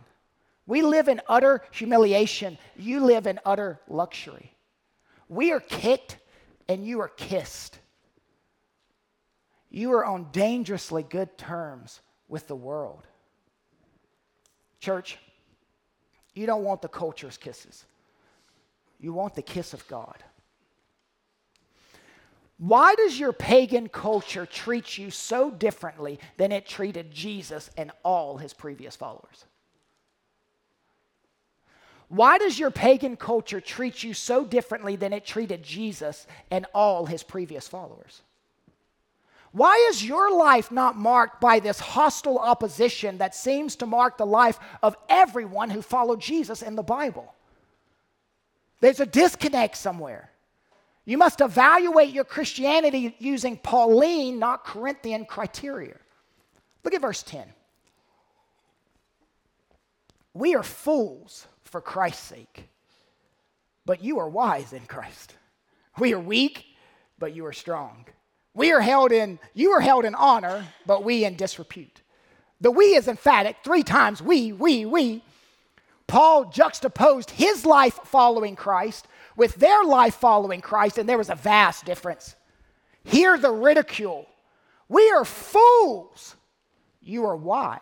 We 0.67 0.81
live 0.81 1.07
in 1.07 1.21
utter 1.29 1.61
humiliation. 1.71 2.57
You 2.75 2.99
live 2.99 3.25
in 3.25 3.39
utter 3.45 3.79
luxury. 3.87 4.53
We 5.29 5.53
are 5.53 5.61
kicked 5.61 6.17
and 6.67 6.85
you 6.85 6.99
are 6.99 7.07
kissed. 7.07 7.79
You 9.69 9.93
are 9.93 10.03
on 10.03 10.27
dangerously 10.33 11.03
good 11.03 11.37
terms 11.37 12.01
with 12.27 12.49
the 12.49 12.55
world. 12.55 13.07
Church, 14.81 15.17
you 16.33 16.45
don't 16.45 16.63
want 16.63 16.81
the 16.81 16.87
culture's 16.87 17.37
kisses, 17.37 17.85
you 18.99 19.13
want 19.13 19.35
the 19.35 19.41
kiss 19.41 19.73
of 19.73 19.87
God. 19.87 20.23
Why 22.57 22.95
does 22.95 23.19
your 23.19 23.33
pagan 23.33 23.89
culture 23.89 24.45
treat 24.45 24.97
you 24.97 25.11
so 25.11 25.51
differently 25.51 26.19
than 26.37 26.51
it 26.51 26.65
treated 26.65 27.11
Jesus 27.11 27.69
and 27.77 27.91
all 28.03 28.37
his 28.37 28.53
previous 28.53 28.95
followers? 28.95 29.45
Why 32.07 32.37
does 32.37 32.59
your 32.59 32.69
pagan 32.69 33.17
culture 33.17 33.59
treat 33.59 34.03
you 34.03 34.13
so 34.13 34.45
differently 34.45 34.95
than 34.95 35.13
it 35.13 35.25
treated 35.25 35.63
Jesus 35.63 36.27
and 36.51 36.67
all 36.73 37.07
his 37.07 37.23
previous 37.23 37.67
followers? 37.67 38.21
Why 39.53 39.87
is 39.91 40.03
your 40.03 40.35
life 40.35 40.71
not 40.71 40.97
marked 40.97 41.39
by 41.39 41.59
this 41.59 41.79
hostile 41.79 42.39
opposition 42.39 43.19
that 43.19 43.35
seems 43.35 43.75
to 43.77 43.85
mark 43.85 44.17
the 44.17 44.25
life 44.25 44.59
of 44.81 44.97
everyone 45.07 45.69
who 45.69 45.83
followed 45.83 46.19
Jesus 46.19 46.63
in 46.63 46.75
the 46.75 46.81
Bible? 46.81 47.35
There's 48.81 48.99
a 48.99 49.05
disconnect 49.05 49.77
somewhere. 49.77 50.31
You 51.05 51.19
must 51.19 51.39
evaluate 51.39 52.09
your 52.09 52.23
Christianity 52.23 53.15
using 53.19 53.57
Pauline, 53.57 54.39
not 54.39 54.65
Corinthian 54.65 55.25
criteria. 55.25 55.97
Look 56.83 56.95
at 56.95 57.01
verse 57.01 57.21
10. 57.21 57.45
We 60.33 60.55
are 60.55 60.63
fools 60.63 61.45
for 61.61 61.79
Christ's 61.79 62.23
sake, 62.23 62.69
but 63.85 64.03
you 64.03 64.17
are 64.17 64.27
wise 64.27 64.73
in 64.73 64.87
Christ. 64.87 65.35
We 65.99 66.15
are 66.15 66.19
weak, 66.19 66.65
but 67.19 67.35
you 67.35 67.45
are 67.45 67.53
strong. 67.53 68.05
We 68.53 68.71
are 68.71 68.81
held 68.81 69.11
in, 69.11 69.39
you 69.53 69.71
are 69.71 69.81
held 69.81 70.05
in 70.05 70.15
honor, 70.15 70.65
but 70.85 71.03
we 71.03 71.25
in 71.25 71.35
disrepute. 71.35 72.01
The 72.61 72.71
we 72.71 72.95
is 72.95 73.07
emphatic, 73.07 73.57
three 73.63 73.83
times 73.83 74.21
we, 74.21 74.51
we, 74.51 74.85
we. 74.85 75.23
Paul 76.07 76.45
juxtaposed 76.45 77.31
his 77.31 77.65
life 77.65 77.99
following 78.05 78.55
Christ 78.55 79.07
with 79.35 79.55
their 79.55 79.83
life 79.83 80.15
following 80.15 80.61
Christ, 80.61 80.97
and 80.97 81.09
there 81.09 81.17
was 81.17 81.29
a 81.29 81.35
vast 81.35 81.85
difference. 81.85 82.35
Hear 83.03 83.37
the 83.37 83.51
ridicule. 83.51 84.27
We 84.87 85.09
are 85.11 85.25
fools. 85.25 86.35
You 87.01 87.25
are 87.25 87.35
wise. 87.35 87.79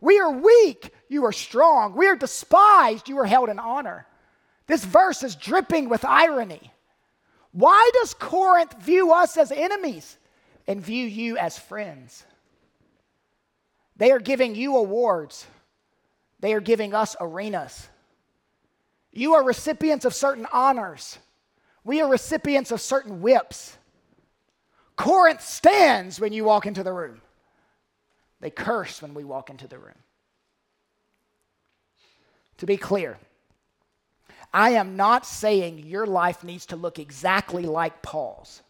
We 0.00 0.20
are 0.20 0.30
weak. 0.30 0.92
You 1.08 1.24
are 1.24 1.32
strong. 1.32 1.94
We 1.94 2.06
are 2.06 2.16
despised. 2.16 3.08
You 3.08 3.18
are 3.18 3.26
held 3.26 3.48
in 3.48 3.58
honor. 3.58 4.06
This 4.66 4.84
verse 4.84 5.22
is 5.22 5.34
dripping 5.34 5.88
with 5.88 6.04
irony. 6.04 6.72
Why 7.54 7.88
does 7.94 8.14
Corinth 8.14 8.82
view 8.82 9.12
us 9.12 9.36
as 9.36 9.52
enemies 9.52 10.18
and 10.66 10.80
view 10.80 11.06
you 11.06 11.38
as 11.38 11.56
friends? 11.56 12.26
They 13.96 14.10
are 14.10 14.18
giving 14.18 14.56
you 14.56 14.76
awards, 14.76 15.46
they 16.40 16.52
are 16.52 16.60
giving 16.60 16.94
us 16.94 17.14
arenas. 17.20 17.88
You 19.12 19.34
are 19.34 19.44
recipients 19.44 20.04
of 20.04 20.12
certain 20.12 20.48
honors. 20.52 21.18
We 21.84 22.00
are 22.00 22.10
recipients 22.10 22.72
of 22.72 22.80
certain 22.80 23.20
whips. 23.22 23.76
Corinth 24.96 25.40
stands 25.40 26.18
when 26.18 26.32
you 26.32 26.42
walk 26.42 26.66
into 26.66 26.82
the 26.82 26.92
room. 26.92 27.20
They 28.40 28.50
curse 28.50 29.00
when 29.00 29.14
we 29.14 29.22
walk 29.22 29.50
into 29.50 29.68
the 29.68 29.78
room. 29.78 29.94
To 32.58 32.66
be 32.66 32.76
clear, 32.76 33.18
I 34.54 34.70
am 34.70 34.94
not 34.94 35.26
saying 35.26 35.80
your 35.80 36.06
life 36.06 36.44
needs 36.44 36.66
to 36.66 36.76
look 36.76 37.00
exactly 37.00 37.66
like 37.66 38.02
Paul's. 38.02 38.62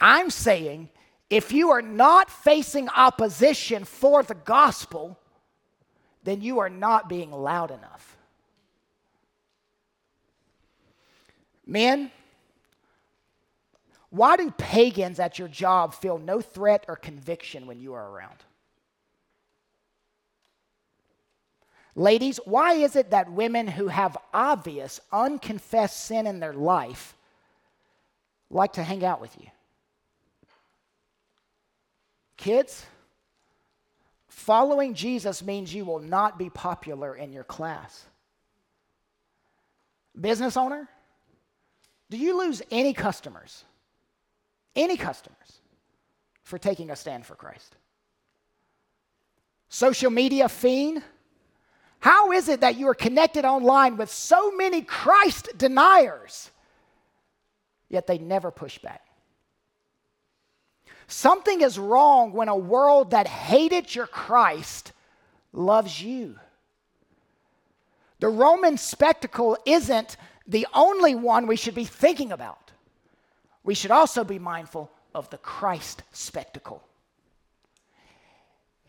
I'm 0.00 0.30
saying 0.30 0.90
if 1.28 1.50
you 1.50 1.70
are 1.70 1.82
not 1.82 2.30
facing 2.30 2.88
opposition 2.88 3.84
for 3.84 4.22
the 4.22 4.36
gospel, 4.36 5.18
then 6.22 6.40
you 6.40 6.60
are 6.60 6.70
not 6.70 7.08
being 7.08 7.32
loud 7.32 7.72
enough. 7.72 8.16
Men, 11.66 12.12
why 14.10 14.36
do 14.36 14.52
pagans 14.52 15.18
at 15.18 15.36
your 15.36 15.48
job 15.48 15.94
feel 15.94 16.18
no 16.18 16.40
threat 16.40 16.84
or 16.86 16.94
conviction 16.94 17.66
when 17.66 17.80
you 17.80 17.94
are 17.94 18.08
around? 18.08 18.44
Ladies, 21.96 22.38
why 22.44 22.74
is 22.74 22.96
it 22.96 23.10
that 23.10 23.32
women 23.32 23.66
who 23.66 23.88
have 23.88 24.16
obvious, 24.32 25.00
unconfessed 25.12 26.04
sin 26.04 26.26
in 26.26 26.40
their 26.40 26.52
life 26.52 27.16
like 28.48 28.74
to 28.74 28.82
hang 28.82 29.04
out 29.04 29.20
with 29.20 29.36
you? 29.40 29.48
Kids, 32.36 32.86
following 34.28 34.94
Jesus 34.94 35.42
means 35.42 35.74
you 35.74 35.84
will 35.84 35.98
not 35.98 36.38
be 36.38 36.48
popular 36.48 37.14
in 37.14 37.32
your 37.32 37.44
class. 37.44 38.04
Business 40.18 40.56
owner, 40.56 40.88
do 42.08 42.16
you 42.16 42.38
lose 42.38 42.62
any 42.70 42.92
customers? 42.94 43.64
Any 44.74 44.96
customers 44.96 45.60
for 46.42 46.58
taking 46.58 46.90
a 46.90 46.96
stand 46.96 47.26
for 47.26 47.34
Christ? 47.34 47.76
Social 49.68 50.10
media 50.10 50.48
fiend, 50.48 51.02
how 52.00 52.32
is 52.32 52.48
it 52.48 52.62
that 52.62 52.76
you 52.76 52.88
are 52.88 52.94
connected 52.94 53.44
online 53.44 53.96
with 53.96 54.10
so 54.10 54.50
many 54.52 54.82
Christ 54.82 55.50
deniers, 55.56 56.50
yet 57.88 58.06
they 58.06 58.18
never 58.18 58.50
push 58.50 58.78
back? 58.78 59.02
Something 61.06 61.60
is 61.60 61.78
wrong 61.78 62.32
when 62.32 62.48
a 62.48 62.56
world 62.56 63.10
that 63.10 63.26
hated 63.26 63.94
your 63.94 64.06
Christ 64.06 64.92
loves 65.52 66.00
you. 66.00 66.38
The 68.20 68.28
Roman 68.28 68.78
spectacle 68.78 69.58
isn't 69.66 70.16
the 70.46 70.66
only 70.72 71.14
one 71.14 71.46
we 71.46 71.56
should 71.56 71.74
be 71.74 71.84
thinking 71.84 72.32
about. 72.32 72.70
We 73.64 73.74
should 73.74 73.90
also 73.90 74.24
be 74.24 74.38
mindful 74.38 74.90
of 75.14 75.28
the 75.30 75.38
Christ 75.38 76.02
spectacle. 76.12 76.82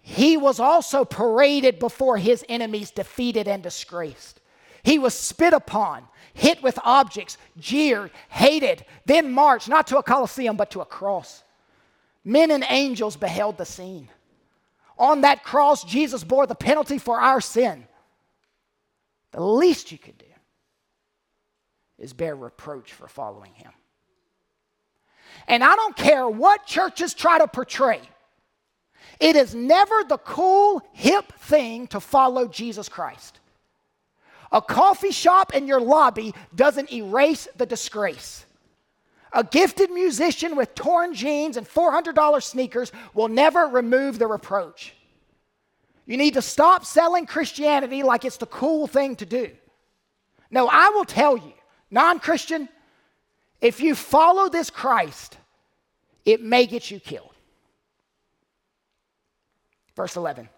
He 0.01 0.35
was 0.35 0.59
also 0.59 1.05
paraded 1.05 1.79
before 1.79 2.17
his 2.17 2.43
enemies, 2.49 2.91
defeated 2.91 3.47
and 3.47 3.61
disgraced. 3.61 4.39
He 4.83 4.97
was 4.97 5.13
spit 5.13 5.53
upon, 5.53 6.07
hit 6.33 6.63
with 6.63 6.79
objects, 6.83 7.37
jeered, 7.57 8.11
hated, 8.29 8.83
then 9.05 9.31
marched 9.31 9.69
not 9.69 9.87
to 9.87 9.97
a 9.97 10.03
coliseum 10.03 10.57
but 10.57 10.71
to 10.71 10.81
a 10.81 10.85
cross. 10.85 11.43
Men 12.23 12.51
and 12.51 12.65
angels 12.67 13.15
beheld 13.15 13.57
the 13.57 13.65
scene. 13.65 14.09
On 14.97 15.21
that 15.21 15.43
cross, 15.43 15.83
Jesus 15.83 16.23
bore 16.23 16.47
the 16.47 16.55
penalty 16.55 16.97
for 16.97 17.19
our 17.19 17.41
sin. 17.41 17.87
The 19.31 19.41
least 19.41 19.91
you 19.91 19.97
could 19.97 20.17
do 20.17 20.25
is 21.97 22.13
bear 22.13 22.35
reproach 22.35 22.91
for 22.91 23.07
following 23.07 23.53
him. 23.53 23.71
And 25.47 25.63
I 25.63 25.75
don't 25.75 25.95
care 25.95 26.27
what 26.27 26.65
churches 26.65 27.13
try 27.13 27.37
to 27.37 27.47
portray. 27.47 28.01
It 29.19 29.35
is 29.35 29.53
never 29.53 30.03
the 30.07 30.17
cool, 30.17 30.81
hip 30.93 31.31
thing 31.33 31.87
to 31.87 31.99
follow 31.99 32.47
Jesus 32.47 32.89
Christ. 32.89 33.39
A 34.51 34.61
coffee 34.61 35.11
shop 35.11 35.53
in 35.53 35.67
your 35.67 35.79
lobby 35.79 36.33
doesn't 36.55 36.91
erase 36.91 37.47
the 37.55 37.65
disgrace. 37.65 38.45
A 39.33 39.43
gifted 39.43 39.91
musician 39.91 40.55
with 40.57 40.75
torn 40.75 41.13
jeans 41.13 41.55
and 41.55 41.67
$400 41.67 42.43
sneakers 42.43 42.91
will 43.13 43.29
never 43.29 43.67
remove 43.67 44.19
the 44.19 44.27
reproach. 44.27 44.93
You 46.05 46.17
need 46.17 46.33
to 46.33 46.41
stop 46.41 46.83
selling 46.83 47.25
Christianity 47.25 48.03
like 48.03 48.25
it's 48.25 48.37
the 48.37 48.45
cool 48.45 48.87
thing 48.87 49.15
to 49.17 49.25
do. 49.25 49.51
No, 50.49 50.67
I 50.67 50.89
will 50.89 51.05
tell 51.05 51.37
you, 51.37 51.53
non 51.89 52.19
Christian, 52.19 52.67
if 53.61 53.79
you 53.79 53.95
follow 53.95 54.49
this 54.49 54.69
Christ, 54.69 55.37
it 56.25 56.41
may 56.41 56.65
get 56.65 56.91
you 56.91 56.99
killed. 56.99 57.30
Verse 59.95 60.15
11 60.15 60.49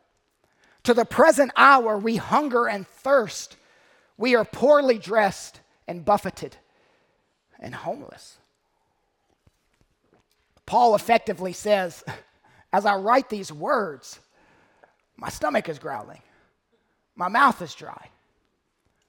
To 0.84 0.94
the 0.94 1.06
present 1.06 1.52
hour, 1.56 1.98
we 1.98 2.18
hunger 2.18 2.68
and 2.68 2.88
thirst. 2.88 3.58
We 4.18 4.36
are 4.36 4.46
poorly 4.46 5.00
dressed 5.00 5.60
and 5.88 6.06
buffeted 6.06 6.56
and 7.60 7.74
homeless. 7.74 8.38
Paul 10.66 10.96
effectively 10.96 11.54
says, 11.54 12.04
as 12.74 12.86
I 12.86 12.96
write 12.96 13.30
these 13.30 13.52
words, 13.52 14.20
my 15.18 15.30
stomach 15.30 15.70
is 15.70 15.80
growling, 15.80 16.22
my 17.16 17.28
mouth 17.28 17.62
is 17.62 17.74
dry. 17.74 18.10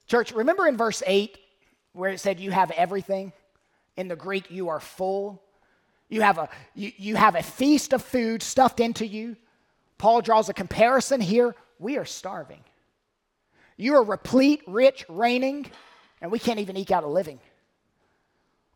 Church, 0.06 0.32
remember 0.32 0.66
in 0.66 0.76
verse 0.76 1.02
8 1.06 1.38
where 1.92 2.10
it 2.10 2.20
said, 2.20 2.40
You 2.40 2.50
have 2.50 2.70
everything? 2.72 3.32
In 3.96 4.08
the 4.08 4.16
Greek, 4.16 4.50
you 4.50 4.68
are 4.68 4.80
full. 4.80 5.42
You 6.08 6.20
have 6.20 6.38
a, 6.38 6.48
you, 6.74 6.92
you 6.96 7.16
have 7.16 7.34
a 7.34 7.42
feast 7.42 7.92
of 7.92 8.02
food 8.02 8.42
stuffed 8.42 8.80
into 8.80 9.06
you. 9.06 9.36
Paul 9.98 10.20
draws 10.20 10.48
a 10.48 10.54
comparison 10.54 11.20
here. 11.20 11.54
We 11.78 11.96
are 11.98 12.04
starving. 12.04 12.64
You 13.76 13.94
are 13.96 14.04
replete, 14.04 14.62
rich, 14.66 15.04
reigning, 15.08 15.70
and 16.20 16.30
we 16.30 16.38
can't 16.38 16.60
even 16.60 16.76
eke 16.76 16.90
out 16.90 17.04
a 17.04 17.08
living. 17.08 17.40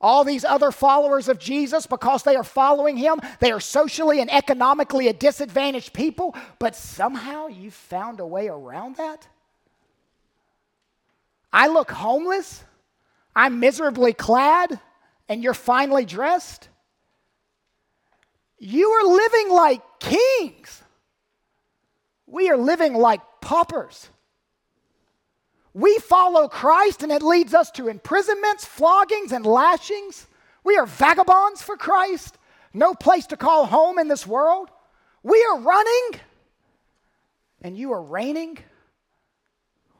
All 0.01 0.23
these 0.23 0.45
other 0.45 0.71
followers 0.71 1.29
of 1.29 1.39
Jesus, 1.39 1.87
because 1.87 2.23
they 2.23 2.37
are 2.37 2.45
following 2.45 2.97
him, 2.97 3.21
they 3.41 3.51
are 3.51 3.61
socially 3.61 4.21
and 4.21 4.31
economically 4.31 5.09
a 5.09 5.13
disadvantaged 5.13 5.93
people, 5.93 6.37
but 6.59 6.77
somehow 6.77 7.49
you 7.49 7.71
found 7.71 8.21
a 8.21 8.27
way 8.27 8.49
around 8.49 8.97
that? 8.97 9.27
I 11.53 11.67
look 11.67 11.91
homeless, 11.91 12.63
I'm 13.35 13.59
miserably 13.59 14.13
clad, 14.13 14.79
and 15.29 15.43
you're 15.43 15.55
finely 15.55 16.05
dressed? 16.05 16.69
You 18.59 18.89
are 18.91 19.05
living 19.05 19.51
like 19.51 19.83
kings. 19.99 20.83
We 22.31 22.51
are 22.51 22.57
living 22.57 22.95
like 22.95 23.21
paupers. 23.41 24.09
We 25.73 25.99
follow 25.99 26.49
Christ 26.49 27.03
and 27.03 27.11
it 27.11 27.23
leads 27.23 27.55
us 27.55 27.71
to 27.73 27.89
imprisonments, 27.89 28.65
floggings, 28.65 29.33
and 29.33 29.47
lashings. 29.47 30.27
We 30.63 30.77
are 30.77 30.87
vagabonds 30.87 31.63
for 31.63 31.77
Christ. 31.77 32.37
No 32.75 32.95
place 32.95 33.27
to 33.29 33.37
call 33.37 33.67
home 33.67 33.99
in 33.99 34.09
this 34.09 34.27
world. 34.27 34.71
We 35.23 35.43
are 35.51 35.61
running 35.61 36.21
and 37.63 37.77
you 37.77 37.93
are 37.93 38.03
reigning. 38.03 38.59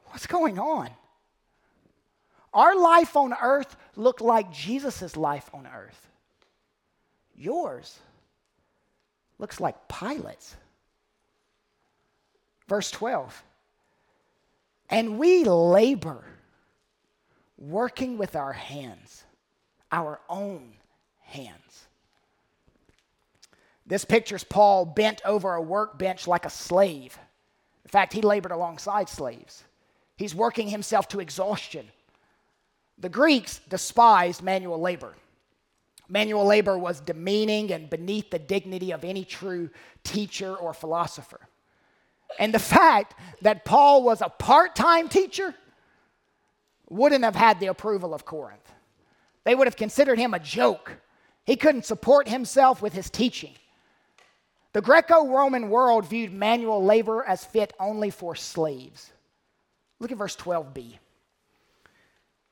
What's 0.07 0.27
going 0.27 0.59
on? 0.59 0.91
Our 2.53 2.77
life 2.77 3.17
on 3.17 3.35
earth 3.41 3.77
looked 3.97 4.21
like 4.21 4.53
Jesus' 4.53 5.17
life 5.17 5.51
on 5.55 5.67
earth. 5.67 6.09
Yours 7.35 7.99
looks 9.39 9.61
like 9.61 9.89
Pilate's. 9.89 10.57
Verse 12.69 12.91
12. 12.91 13.43
And 14.91 15.19
we 15.19 15.45
labor, 15.45 16.25
working 17.57 18.19
with 18.19 18.37
our 18.37 18.53
hands, 18.53 19.25
our 19.91 20.21
own 20.29 20.75
hands. 21.21 21.87
This 23.87 24.05
pictures 24.05 24.45
Paul 24.45 24.85
bent 24.85 25.23
over 25.25 25.55
a 25.55 25.63
workbench 25.63 26.29
like 26.29 26.45
a 26.45 26.51
slave. 26.51 27.19
In 27.85 27.91
fact, 27.91 28.13
he 28.13 28.21
labored 28.21 28.53
alongside 28.53 29.09
slaves. 29.09 29.65
He's 30.17 30.35
working 30.35 30.69
himself 30.69 31.09
to 31.09 31.21
exhaustion. 31.21 31.87
The 32.99 33.09
Greeks 33.09 33.61
despised 33.69 34.43
manual 34.43 34.81
labor. 34.81 35.15
Manual 36.09 36.45
labor 36.45 36.77
was 36.77 37.01
demeaning 37.01 37.73
and 37.73 37.89
beneath 37.89 38.31
the 38.31 38.39
dignity 38.39 38.93
of 38.93 39.05
any 39.05 39.25
true 39.25 39.71
teacher 40.03 40.55
or 40.55 40.75
philosopher. 40.75 41.41
And 42.39 42.53
the 42.53 42.59
fact 42.59 43.15
that 43.43 43.65
Paul 43.65 44.03
was 44.03 44.21
a 44.21 44.29
part 44.29 44.77
time 44.77 45.09
teacher 45.09 45.55
wouldn't 46.89 47.25
have 47.25 47.37
had 47.37 47.61
the 47.61 47.67
approval 47.67 48.15
of 48.15 48.25
Corinth. 48.25 48.73
They 49.45 49.55
would 49.55 49.67
have 49.67 49.77
considered 49.77 50.19
him 50.19 50.35
a 50.35 50.39
joke. 50.39 50.99
He 51.45 51.57
couldn't 51.57 51.85
support 51.85 52.29
himself 52.29 52.83
with 52.83 52.93
his 52.93 53.09
teaching. 53.11 53.53
The 54.73 54.83
Greco 54.83 55.27
Roman 55.29 55.71
world 55.71 56.07
viewed 56.07 56.33
manual 56.33 56.85
labor 56.85 57.25
as 57.25 57.45
fit 57.45 57.73
only 57.81 58.11
for 58.11 58.35
slaves. 58.35 59.11
Look 59.99 60.13
at 60.13 60.19
verse 60.19 60.37
12b. 60.37 60.99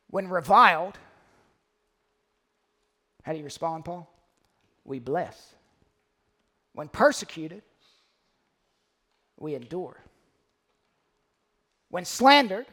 When 0.08 0.28
reviled, 0.28 0.98
how 3.22 3.32
do 3.32 3.38
you 3.38 3.44
respond, 3.44 3.84
Paul? 3.84 4.10
We 4.84 4.98
bless. 4.98 5.54
When 6.72 6.88
persecuted, 6.88 7.62
we 9.38 9.54
endure. 9.54 9.96
When 11.90 12.04
slandered, 12.04 12.66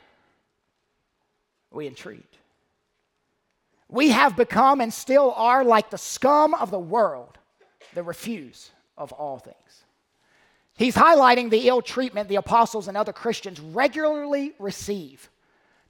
we 1.71 1.87
entreat. 1.87 2.25
We 3.89 4.09
have 4.09 4.35
become 4.35 4.81
and 4.81 4.93
still 4.93 5.33
are 5.35 5.63
like 5.63 5.89
the 5.89 5.97
scum 5.97 6.53
of 6.55 6.71
the 6.71 6.79
world, 6.79 7.37
the 7.93 8.03
refuse 8.03 8.71
of 8.97 9.11
all 9.11 9.37
things. 9.37 9.85
He's 10.75 10.95
highlighting 10.95 11.49
the 11.49 11.67
ill 11.67 11.81
treatment 11.81 12.27
the 12.29 12.37
apostles 12.37 12.87
and 12.87 12.97
other 12.97 13.13
Christians 13.13 13.59
regularly 13.59 14.53
receive. 14.57 15.29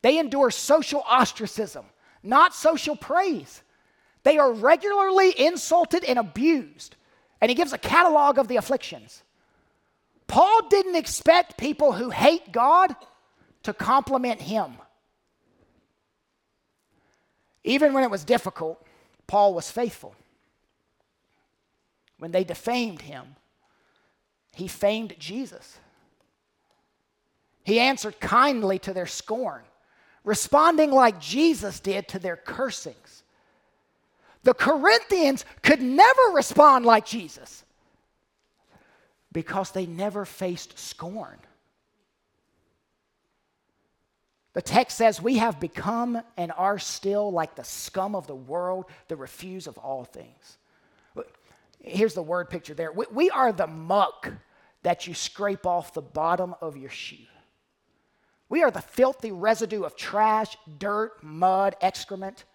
They 0.01 0.19
endure 0.19 0.51
social 0.51 1.01
ostracism, 1.07 1.85
not 2.21 2.53
social 2.53 2.97
praise. 2.97 3.63
They 4.23 4.37
are 4.37 4.51
regularly 4.51 5.33
insulted 5.39 6.03
and 6.03 6.19
abused. 6.19 6.97
And 7.39 7.49
he 7.49 7.55
gives 7.55 7.71
a 7.71 7.77
catalog 7.77 8.37
of 8.37 8.49
the 8.49 8.57
afflictions. 8.57 9.22
Paul 10.27 10.67
didn't 10.69 10.95
expect 10.95 11.57
people 11.57 11.93
who 11.93 12.09
hate 12.09 12.51
God 12.51 12.95
to 13.63 13.73
compliment 13.73 14.41
him. 14.41 14.73
Even 17.63 17.93
when 17.93 18.03
it 18.03 18.11
was 18.11 18.23
difficult, 18.23 18.85
Paul 19.27 19.53
was 19.53 19.71
faithful. 19.71 20.15
When 22.19 22.31
they 22.31 22.43
defamed 22.43 23.01
him, 23.01 23.35
he 24.53 24.67
famed 24.67 25.15
Jesus. 25.17 25.77
He 27.63 27.79
answered 27.79 28.19
kindly 28.19 28.79
to 28.79 28.93
their 28.93 29.07
scorn, 29.07 29.63
responding 30.23 30.91
like 30.91 31.19
Jesus 31.19 31.79
did 31.79 32.07
to 32.09 32.19
their 32.19 32.35
cursings. 32.35 33.23
The 34.43 34.53
Corinthians 34.53 35.45
could 35.61 35.81
never 35.81 36.21
respond 36.33 36.85
like 36.85 37.05
Jesus 37.05 37.62
because 39.33 39.71
they 39.71 39.85
never 39.85 40.25
faced 40.25 40.77
scorn. 40.79 41.39
The 44.53 44.61
text 44.61 44.97
says, 44.97 45.21
We 45.21 45.37
have 45.37 45.59
become 45.59 46.21
and 46.37 46.51
are 46.55 46.79
still 46.79 47.31
like 47.31 47.55
the 47.55 47.63
scum 47.63 48.15
of 48.15 48.27
the 48.27 48.35
world, 48.35 48.85
the 49.07 49.15
refuse 49.15 49.67
of 49.67 49.77
all 49.77 50.05
things. 50.05 50.57
Here's 51.79 52.13
the 52.13 52.23
word 52.23 52.49
picture 52.49 52.73
there. 52.73 52.91
We, 52.93 53.05
we 53.11 53.29
are 53.29 53.51
the 53.51 53.67
muck 53.67 54.31
that 54.83 55.05
you 55.05 55.13
scrape 55.13 55.65
off 55.65 55.93
the 55.93 56.01
bottom 56.01 56.55
of 56.61 56.77
your 56.77 56.89
shoe. 56.89 57.25
We 58.47 58.63
are 58.63 58.71
the 58.71 58.81
filthy 58.81 59.31
residue 59.31 59.83
of 59.83 59.95
trash, 59.95 60.55
dirt, 60.77 61.23
mud, 61.23 61.75
excrement. 61.81 62.45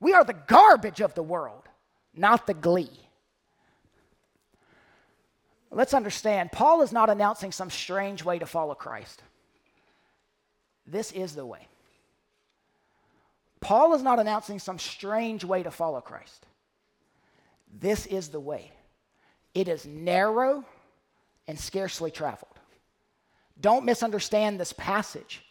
We 0.00 0.12
are 0.12 0.24
the 0.24 0.34
garbage 0.34 1.00
of 1.00 1.14
the 1.14 1.22
world, 1.22 1.68
not 2.14 2.46
the 2.46 2.54
glee. 2.54 3.03
Let's 5.74 5.92
understand, 5.92 6.52
Paul 6.52 6.82
is 6.82 6.92
not 6.92 7.10
announcing 7.10 7.50
some 7.50 7.68
strange 7.68 8.24
way 8.24 8.38
to 8.38 8.46
follow 8.46 8.74
Christ. 8.74 9.22
This 10.86 11.10
is 11.10 11.34
the 11.34 11.44
way. 11.44 11.66
Paul 13.60 13.94
is 13.94 14.02
not 14.02 14.20
announcing 14.20 14.58
some 14.58 14.78
strange 14.78 15.42
way 15.42 15.62
to 15.62 15.70
follow 15.70 16.00
Christ. 16.00 16.46
This 17.80 18.06
is 18.06 18.28
the 18.28 18.38
way. 18.38 18.70
It 19.52 19.66
is 19.66 19.84
narrow 19.84 20.64
and 21.48 21.58
scarcely 21.58 22.10
traveled. 22.10 22.58
Don't 23.60 23.84
misunderstand 23.84 24.60
this 24.60 24.72
passage. 24.72 25.44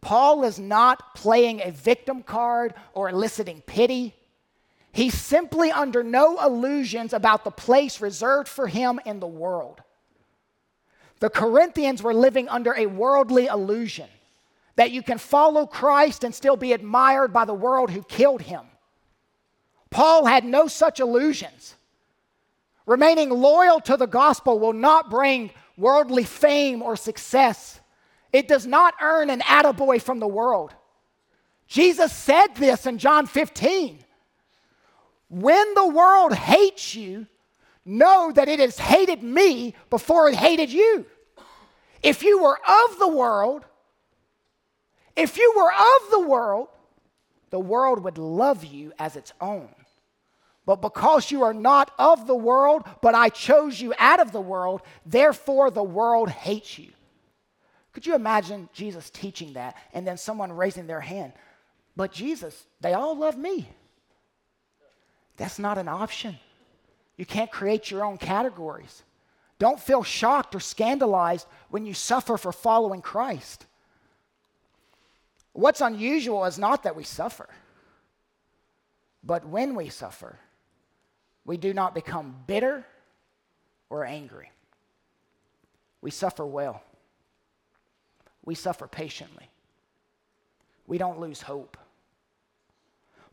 Paul 0.00 0.44
is 0.44 0.58
not 0.58 1.14
playing 1.14 1.62
a 1.62 1.70
victim 1.70 2.22
card 2.22 2.74
or 2.92 3.08
eliciting 3.08 3.62
pity. 3.62 4.14
He's 4.94 5.20
simply 5.20 5.72
under 5.72 6.04
no 6.04 6.40
illusions 6.40 7.12
about 7.12 7.42
the 7.42 7.50
place 7.50 8.00
reserved 8.00 8.46
for 8.46 8.68
him 8.68 9.00
in 9.04 9.18
the 9.18 9.26
world. 9.26 9.82
The 11.18 11.28
Corinthians 11.28 12.00
were 12.00 12.14
living 12.14 12.48
under 12.48 12.72
a 12.72 12.86
worldly 12.86 13.46
illusion 13.46 14.06
that 14.76 14.92
you 14.92 15.02
can 15.02 15.18
follow 15.18 15.66
Christ 15.66 16.22
and 16.22 16.32
still 16.32 16.56
be 16.56 16.72
admired 16.72 17.32
by 17.32 17.44
the 17.44 17.52
world 17.52 17.90
who 17.90 18.04
killed 18.04 18.42
him. 18.42 18.60
Paul 19.90 20.26
had 20.26 20.44
no 20.44 20.68
such 20.68 21.00
illusions. 21.00 21.74
Remaining 22.86 23.30
loyal 23.30 23.80
to 23.80 23.96
the 23.96 24.06
gospel 24.06 24.60
will 24.60 24.72
not 24.72 25.10
bring 25.10 25.50
worldly 25.76 26.22
fame 26.22 26.82
or 26.82 26.94
success. 26.94 27.80
It 28.32 28.46
does 28.46 28.64
not 28.64 28.94
earn 29.02 29.28
an 29.28 29.40
attaboy 29.40 30.00
from 30.00 30.20
the 30.20 30.28
world. 30.28 30.72
Jesus 31.66 32.12
said 32.12 32.54
this 32.54 32.86
in 32.86 32.98
John 32.98 33.26
15. 33.26 34.03
When 35.28 35.74
the 35.74 35.88
world 35.88 36.34
hates 36.34 36.94
you, 36.94 37.26
know 37.84 38.32
that 38.32 38.48
it 38.48 38.60
has 38.60 38.78
hated 38.78 39.22
me 39.22 39.74
before 39.90 40.28
it 40.28 40.34
hated 40.34 40.72
you. 40.72 41.06
If 42.02 42.22
you 42.22 42.42
were 42.42 42.58
of 42.58 42.98
the 42.98 43.08
world, 43.08 43.64
if 45.16 45.36
you 45.36 45.52
were 45.56 45.72
of 45.72 46.10
the 46.10 46.20
world, 46.28 46.68
the 47.50 47.60
world 47.60 48.02
would 48.04 48.18
love 48.18 48.64
you 48.64 48.92
as 48.98 49.16
its 49.16 49.32
own. 49.40 49.68
But 50.66 50.82
because 50.82 51.30
you 51.30 51.42
are 51.42 51.54
not 51.54 51.92
of 51.98 52.26
the 52.26 52.34
world, 52.34 52.84
but 53.02 53.14
I 53.14 53.28
chose 53.28 53.80
you 53.80 53.94
out 53.98 54.20
of 54.20 54.32
the 54.32 54.40
world, 54.40 54.82
therefore 55.04 55.70
the 55.70 55.82
world 55.82 56.30
hates 56.30 56.78
you. 56.78 56.90
Could 57.92 58.06
you 58.06 58.14
imagine 58.14 58.68
Jesus 58.72 59.08
teaching 59.10 59.52
that 59.52 59.76
and 59.92 60.06
then 60.06 60.16
someone 60.16 60.52
raising 60.52 60.86
their 60.86 61.00
hand? 61.00 61.32
But 61.96 62.12
Jesus, 62.12 62.66
they 62.80 62.92
all 62.92 63.16
love 63.16 63.38
me. 63.38 63.68
That's 65.36 65.58
not 65.58 65.78
an 65.78 65.88
option. 65.88 66.38
You 67.16 67.26
can't 67.26 67.50
create 67.50 67.90
your 67.90 68.04
own 68.04 68.18
categories. 68.18 69.02
Don't 69.58 69.80
feel 69.80 70.02
shocked 70.02 70.54
or 70.54 70.60
scandalized 70.60 71.46
when 71.70 71.86
you 71.86 71.94
suffer 71.94 72.36
for 72.36 72.52
following 72.52 73.00
Christ. 73.00 73.66
What's 75.52 75.80
unusual 75.80 76.44
is 76.44 76.58
not 76.58 76.82
that 76.82 76.96
we 76.96 77.04
suffer, 77.04 77.48
but 79.22 79.46
when 79.46 79.74
we 79.76 79.88
suffer, 79.88 80.38
we 81.44 81.56
do 81.56 81.72
not 81.72 81.94
become 81.94 82.34
bitter 82.46 82.84
or 83.88 84.04
angry. 84.04 84.50
We 86.00 86.10
suffer 86.10 86.44
well. 86.44 86.82
We 88.44 88.54
suffer 88.54 88.86
patiently. 88.86 89.48
We 90.86 90.98
don't 90.98 91.20
lose 91.20 91.40
hope. 91.40 91.78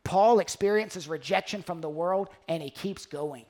Paul 0.03 0.39
experiences 0.39 1.07
rejection 1.07 1.61
from 1.61 1.81
the 1.81 1.89
world 1.89 2.29
and 2.47 2.61
he 2.61 2.69
keeps 2.69 3.05
going. 3.05 3.45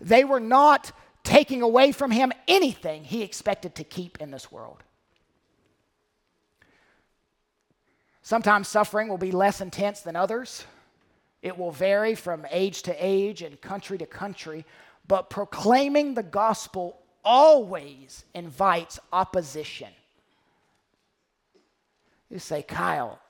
They 0.00 0.24
were 0.24 0.40
not 0.40 0.92
taking 1.22 1.62
away 1.62 1.92
from 1.92 2.10
him 2.10 2.32
anything 2.46 3.04
he 3.04 3.22
expected 3.22 3.74
to 3.76 3.84
keep 3.84 4.20
in 4.20 4.30
this 4.30 4.52
world. 4.52 4.82
Sometimes 8.22 8.68
suffering 8.68 9.08
will 9.08 9.18
be 9.18 9.32
less 9.32 9.60
intense 9.60 10.00
than 10.00 10.16
others. 10.16 10.64
It 11.42 11.58
will 11.58 11.70
vary 11.70 12.14
from 12.14 12.46
age 12.50 12.82
to 12.82 12.94
age 12.98 13.42
and 13.42 13.60
country 13.60 13.98
to 13.98 14.06
country, 14.06 14.64
but 15.06 15.28
proclaiming 15.28 16.14
the 16.14 16.22
gospel 16.22 16.98
always 17.22 18.24
invites 18.34 18.98
opposition. 19.12 19.90
You 22.30 22.38
say, 22.38 22.62
Kyle, 22.62 23.20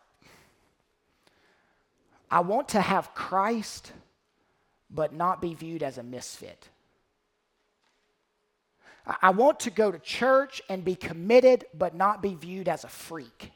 I 2.35 2.41
want 2.41 2.71
to 2.71 2.81
have 2.81 3.15
Christ, 3.15 3.93
but 4.91 5.13
not 5.13 5.41
be 5.41 5.55
viewed 5.55 5.85
as 5.85 5.99
a 5.99 6.03
misfit. 6.03 6.69
I 9.23 9.31
want 9.31 9.61
to 9.61 9.71
go 9.71 9.93
to 9.93 10.01
church 10.01 10.61
and 10.69 10.85
be 10.85 10.97
committed, 10.97 11.65
but 11.73 11.95
not 11.95 12.23
be 12.23 12.35
viewed 12.35 12.69
as 12.69 12.83
a 12.83 12.89
freak. 12.89 13.53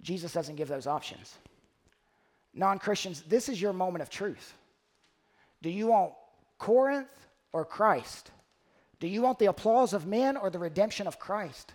Jesus 0.00 0.32
doesn't 0.32 0.56
give 0.56 0.68
those 0.68 0.86
options. 0.86 1.34
Non 2.54 2.78
Christians, 2.78 3.24
this 3.28 3.50
is 3.50 3.60
your 3.60 3.74
moment 3.74 4.00
of 4.00 4.08
truth. 4.08 4.54
Do 5.60 5.68
you 5.68 5.88
want 5.88 6.14
Corinth 6.56 7.10
or 7.52 7.66
Christ? 7.66 8.30
Do 9.00 9.06
you 9.06 9.20
want 9.20 9.38
the 9.38 9.50
applause 9.50 9.92
of 9.92 10.06
men 10.06 10.38
or 10.38 10.48
the 10.48 10.58
redemption 10.58 11.06
of 11.06 11.18
Christ? 11.18 11.74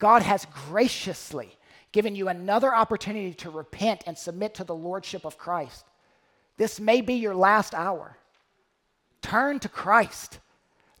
God 0.00 0.22
has 0.22 0.48
graciously 0.66 1.56
given 1.92 2.14
you 2.14 2.28
another 2.28 2.74
opportunity 2.74 3.32
to 3.34 3.50
repent 3.50 4.04
and 4.06 4.16
submit 4.16 4.54
to 4.54 4.64
the 4.64 4.74
lordship 4.74 5.24
of 5.24 5.38
Christ. 5.38 5.84
This 6.56 6.80
may 6.80 7.00
be 7.00 7.14
your 7.14 7.34
last 7.34 7.74
hour. 7.74 8.16
Turn 9.22 9.58
to 9.60 9.68
Christ. 9.68 10.40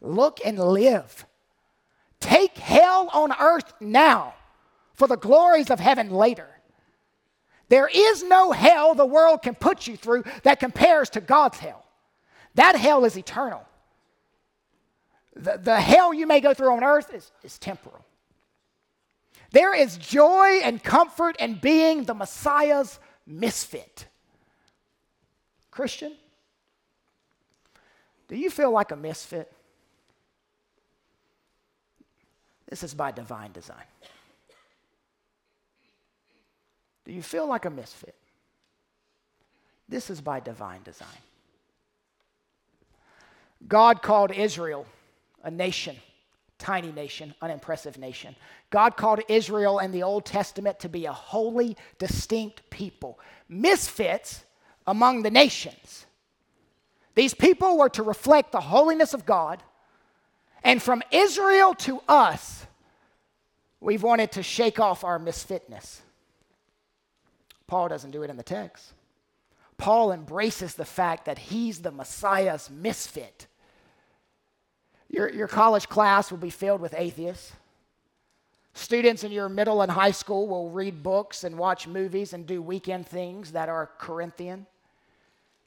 Look 0.00 0.40
and 0.44 0.58
live. 0.58 1.26
Take 2.20 2.56
hell 2.56 3.10
on 3.12 3.32
earth 3.38 3.72
now 3.80 4.34
for 4.94 5.06
the 5.06 5.16
glories 5.16 5.70
of 5.70 5.80
heaven 5.80 6.10
later. 6.10 6.48
There 7.68 7.88
is 7.92 8.22
no 8.22 8.52
hell 8.52 8.94
the 8.94 9.06
world 9.06 9.42
can 9.42 9.54
put 9.54 9.86
you 9.86 9.96
through 9.96 10.24
that 10.42 10.60
compares 10.60 11.10
to 11.10 11.20
God's 11.20 11.58
hell. 11.58 11.84
That 12.54 12.76
hell 12.76 13.04
is 13.04 13.16
eternal. 13.16 13.66
The, 15.34 15.58
the 15.62 15.80
hell 15.80 16.14
you 16.14 16.26
may 16.26 16.40
go 16.40 16.54
through 16.54 16.72
on 16.72 16.84
earth 16.84 17.12
is, 17.12 17.30
is 17.42 17.58
temporal. 17.58 18.04
There 19.52 19.74
is 19.74 19.96
joy 19.96 20.60
and 20.62 20.82
comfort 20.82 21.36
in 21.38 21.58
being 21.60 22.04
the 22.04 22.14
Messiah's 22.14 22.98
misfit. 23.26 24.06
Christian, 25.70 26.14
do 28.28 28.36
you 28.36 28.50
feel 28.50 28.70
like 28.70 28.92
a 28.92 28.96
misfit? 28.96 29.52
This 32.68 32.82
is 32.82 32.94
by 32.94 33.12
divine 33.12 33.52
design. 33.52 33.84
Do 37.04 37.12
you 37.12 37.22
feel 37.22 37.46
like 37.46 37.64
a 37.64 37.70
misfit? 37.70 38.16
This 39.88 40.10
is 40.10 40.20
by 40.20 40.40
divine 40.40 40.82
design. 40.82 41.08
God 43.68 44.02
called 44.02 44.32
Israel 44.32 44.86
a 45.42 45.50
nation, 45.50 45.96
tiny 46.58 46.92
nation, 46.92 47.34
unimpressive 47.42 47.98
nation. 47.98 48.34
God 48.70 48.96
called 48.96 49.20
Israel 49.28 49.78
in 49.78 49.92
the 49.92 50.02
Old 50.02 50.24
Testament 50.24 50.80
to 50.80 50.88
be 50.88 51.06
a 51.06 51.12
holy, 51.12 51.76
distinct 51.98 52.68
people, 52.70 53.18
misfits 53.48 54.44
among 54.86 55.22
the 55.22 55.30
nations. 55.30 56.06
These 57.14 57.34
people 57.34 57.78
were 57.78 57.88
to 57.90 58.02
reflect 58.02 58.52
the 58.52 58.60
holiness 58.60 59.14
of 59.14 59.26
God. 59.26 59.62
And 60.62 60.82
from 60.82 61.02
Israel 61.10 61.74
to 61.74 62.00
us, 62.08 62.66
we've 63.80 64.02
wanted 64.02 64.32
to 64.32 64.42
shake 64.42 64.78
off 64.78 65.04
our 65.04 65.18
misfitness. 65.18 66.00
Paul 67.66 67.88
doesn't 67.88 68.10
do 68.10 68.22
it 68.22 68.30
in 68.30 68.36
the 68.36 68.42
text. 68.42 68.92
Paul 69.78 70.12
embraces 70.12 70.74
the 70.74 70.84
fact 70.84 71.24
that 71.26 71.38
he's 71.38 71.80
the 71.80 71.90
Messiah's 71.90 72.70
misfit. 72.70 73.46
Your, 75.08 75.32
your 75.32 75.48
college 75.48 75.88
class 75.88 76.30
will 76.30 76.38
be 76.38 76.50
filled 76.50 76.80
with 76.80 76.94
atheists. 76.96 77.52
Students 78.74 79.24
in 79.24 79.32
your 79.32 79.48
middle 79.48 79.80
and 79.80 79.90
high 79.90 80.10
school 80.10 80.46
will 80.46 80.70
read 80.70 81.02
books 81.02 81.44
and 81.44 81.56
watch 81.56 81.86
movies 81.86 82.34
and 82.34 82.46
do 82.46 82.60
weekend 82.60 83.06
things 83.06 83.52
that 83.52 83.70
are 83.70 83.90
Corinthian. 83.98 84.66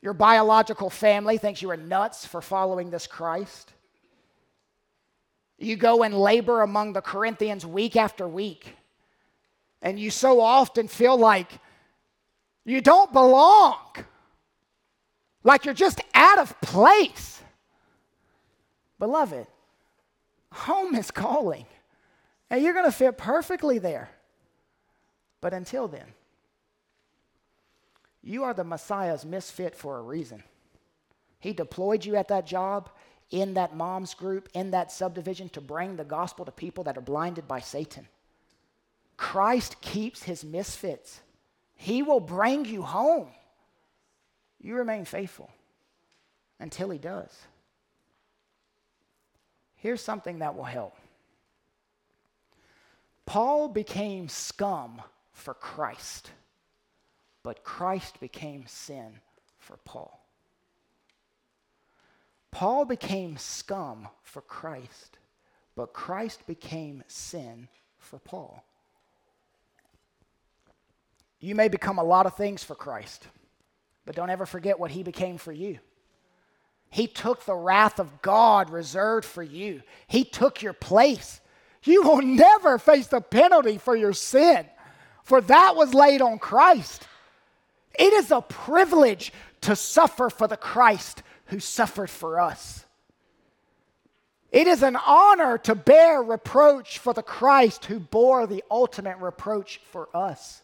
Your 0.01 0.13
biological 0.13 0.89
family 0.89 1.37
thinks 1.37 1.61
you 1.61 1.71
are 1.71 1.77
nuts 1.77 2.25
for 2.25 2.41
following 2.41 2.89
this 2.89 3.07
Christ. 3.07 3.73
You 5.57 5.75
go 5.75 6.03
and 6.03 6.13
labor 6.13 6.61
among 6.61 6.93
the 6.93 7.01
Corinthians 7.01 7.65
week 7.65 7.95
after 7.95 8.27
week, 8.27 8.75
and 9.81 9.99
you 9.99 10.09
so 10.09 10.39
often 10.39 10.87
feel 10.87 11.17
like 11.17 11.51
you 12.63 12.79
don't 12.79 13.11
belong, 13.11 13.75
like 15.43 15.65
you're 15.65 15.73
just 15.73 15.99
out 16.13 16.37
of 16.37 16.61
place. 16.61 17.38
Beloved, 18.99 19.47
home 20.51 20.93
is 20.95 21.09
calling, 21.09 21.65
and 22.49 22.61
you're 22.61 22.73
going 22.73 22.85
to 22.85 22.91
fit 22.91 23.17
perfectly 23.17 23.79
there. 23.79 24.09
But 25.41 25.53
until 25.53 25.87
then, 25.87 26.07
you 28.21 28.43
are 28.43 28.53
the 28.53 28.65
Messiah's 28.65 29.25
misfit 29.25 29.75
for 29.75 29.97
a 29.97 30.01
reason. 30.01 30.43
He 31.39 31.53
deployed 31.53 32.03
you 32.03 32.17
at 32.17 32.27
that 32.27 32.45
job, 32.45 32.89
in 33.31 33.53
that 33.53 33.75
mom's 33.75 34.13
group, 34.13 34.49
in 34.53 34.71
that 34.71 34.91
subdivision 34.91 35.49
to 35.49 35.61
bring 35.61 35.95
the 35.95 36.03
gospel 36.03 36.43
to 36.45 36.51
people 36.51 36.83
that 36.83 36.97
are 36.97 37.01
blinded 37.01 37.47
by 37.47 37.59
Satan. 37.59 38.07
Christ 39.15 39.79
keeps 39.81 40.23
his 40.23 40.43
misfits. 40.43 41.21
He 41.75 42.03
will 42.03 42.19
bring 42.19 42.65
you 42.65 42.81
home. 42.81 43.27
You 44.59 44.75
remain 44.75 45.05
faithful 45.05 45.49
until 46.59 46.89
he 46.89 46.97
does. 46.97 47.31
Here's 49.79 50.01
something 50.01 50.39
that 50.39 50.55
will 50.55 50.63
help. 50.63 50.95
Paul 53.25 53.67
became 53.67 54.29
scum 54.29 55.01
for 55.33 55.53
Christ 55.53 56.31
but 57.43 57.63
Christ 57.63 58.19
became 58.19 58.65
sin 58.67 59.19
for 59.57 59.77
Paul. 59.77 60.23
Paul 62.51 62.85
became 62.85 63.37
scum 63.37 64.07
for 64.23 64.41
Christ, 64.41 65.17
but 65.75 65.93
Christ 65.93 66.45
became 66.47 67.03
sin 67.07 67.67
for 67.97 68.19
Paul. 68.19 68.63
You 71.39 71.55
may 71.55 71.69
become 71.69 71.99
a 71.99 72.03
lot 72.03 72.25
of 72.25 72.35
things 72.35 72.63
for 72.63 72.75
Christ, 72.75 73.27
but 74.05 74.15
don't 74.15 74.29
ever 74.29 74.45
forget 74.45 74.79
what 74.79 74.91
he 74.91 75.03
became 75.03 75.37
for 75.37 75.53
you. 75.53 75.79
He 76.89 77.07
took 77.07 77.45
the 77.45 77.55
wrath 77.55 77.99
of 77.99 78.21
God 78.21 78.69
reserved 78.69 79.25
for 79.25 79.43
you, 79.43 79.81
he 80.07 80.23
took 80.23 80.61
your 80.61 80.73
place. 80.73 81.41
You 81.83 82.03
will 82.03 82.21
never 82.21 82.77
face 82.77 83.07
the 83.07 83.21
penalty 83.21 83.77
for 83.77 83.95
your 83.95 84.11
sin, 84.11 84.65
for 85.23 85.39
that 85.39 85.77
was 85.77 85.93
laid 85.93 86.21
on 86.21 86.37
Christ. 86.37 87.07
It 87.97 88.11
is 88.13 88.31
a 88.31 88.41
privilege 88.41 89.31
to 89.61 89.75
suffer 89.75 90.29
for 90.29 90.47
the 90.47 90.57
Christ 90.57 91.23
who 91.45 91.59
suffered 91.59 92.09
for 92.09 92.39
us. 92.39 92.85
It 94.51 94.67
is 94.67 94.81
an 94.81 94.95
honor 94.95 95.57
to 95.59 95.75
bear 95.75 96.21
reproach 96.21 96.97
for 96.97 97.13
the 97.13 97.23
Christ 97.23 97.85
who 97.85 97.99
bore 97.99 98.47
the 98.47 98.63
ultimate 98.69 99.17
reproach 99.17 99.79
for 99.91 100.09
us. 100.13 100.63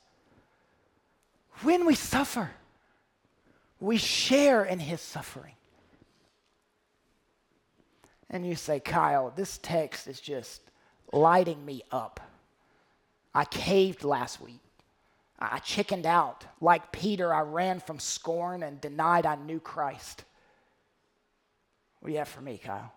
When 1.61 1.85
we 1.85 1.95
suffer, 1.95 2.51
we 3.79 3.97
share 3.97 4.63
in 4.65 4.79
his 4.79 5.01
suffering. 5.01 5.53
And 8.35 8.45
you 8.45 8.55
say, 8.55 8.81
Kyle, 8.81 9.31
this 9.33 9.59
text 9.59 10.09
is 10.09 10.19
just 10.19 10.59
lighting 11.13 11.65
me 11.65 11.83
up. 11.89 12.19
I 13.33 13.45
caved 13.45 14.03
last 14.03 14.41
week. 14.41 14.59
I 15.39 15.59
chickened 15.59 16.05
out. 16.05 16.43
Like 16.59 16.91
Peter, 16.91 17.33
I 17.33 17.43
ran 17.43 17.79
from 17.79 17.97
scorn 17.97 18.61
and 18.61 18.81
denied 18.81 19.25
I 19.25 19.35
knew 19.35 19.61
Christ. 19.61 20.25
What 22.01 22.07
do 22.07 22.11
you 22.11 22.19
have 22.19 22.27
for 22.27 22.41
me, 22.41 22.59
Kyle? 22.61 22.91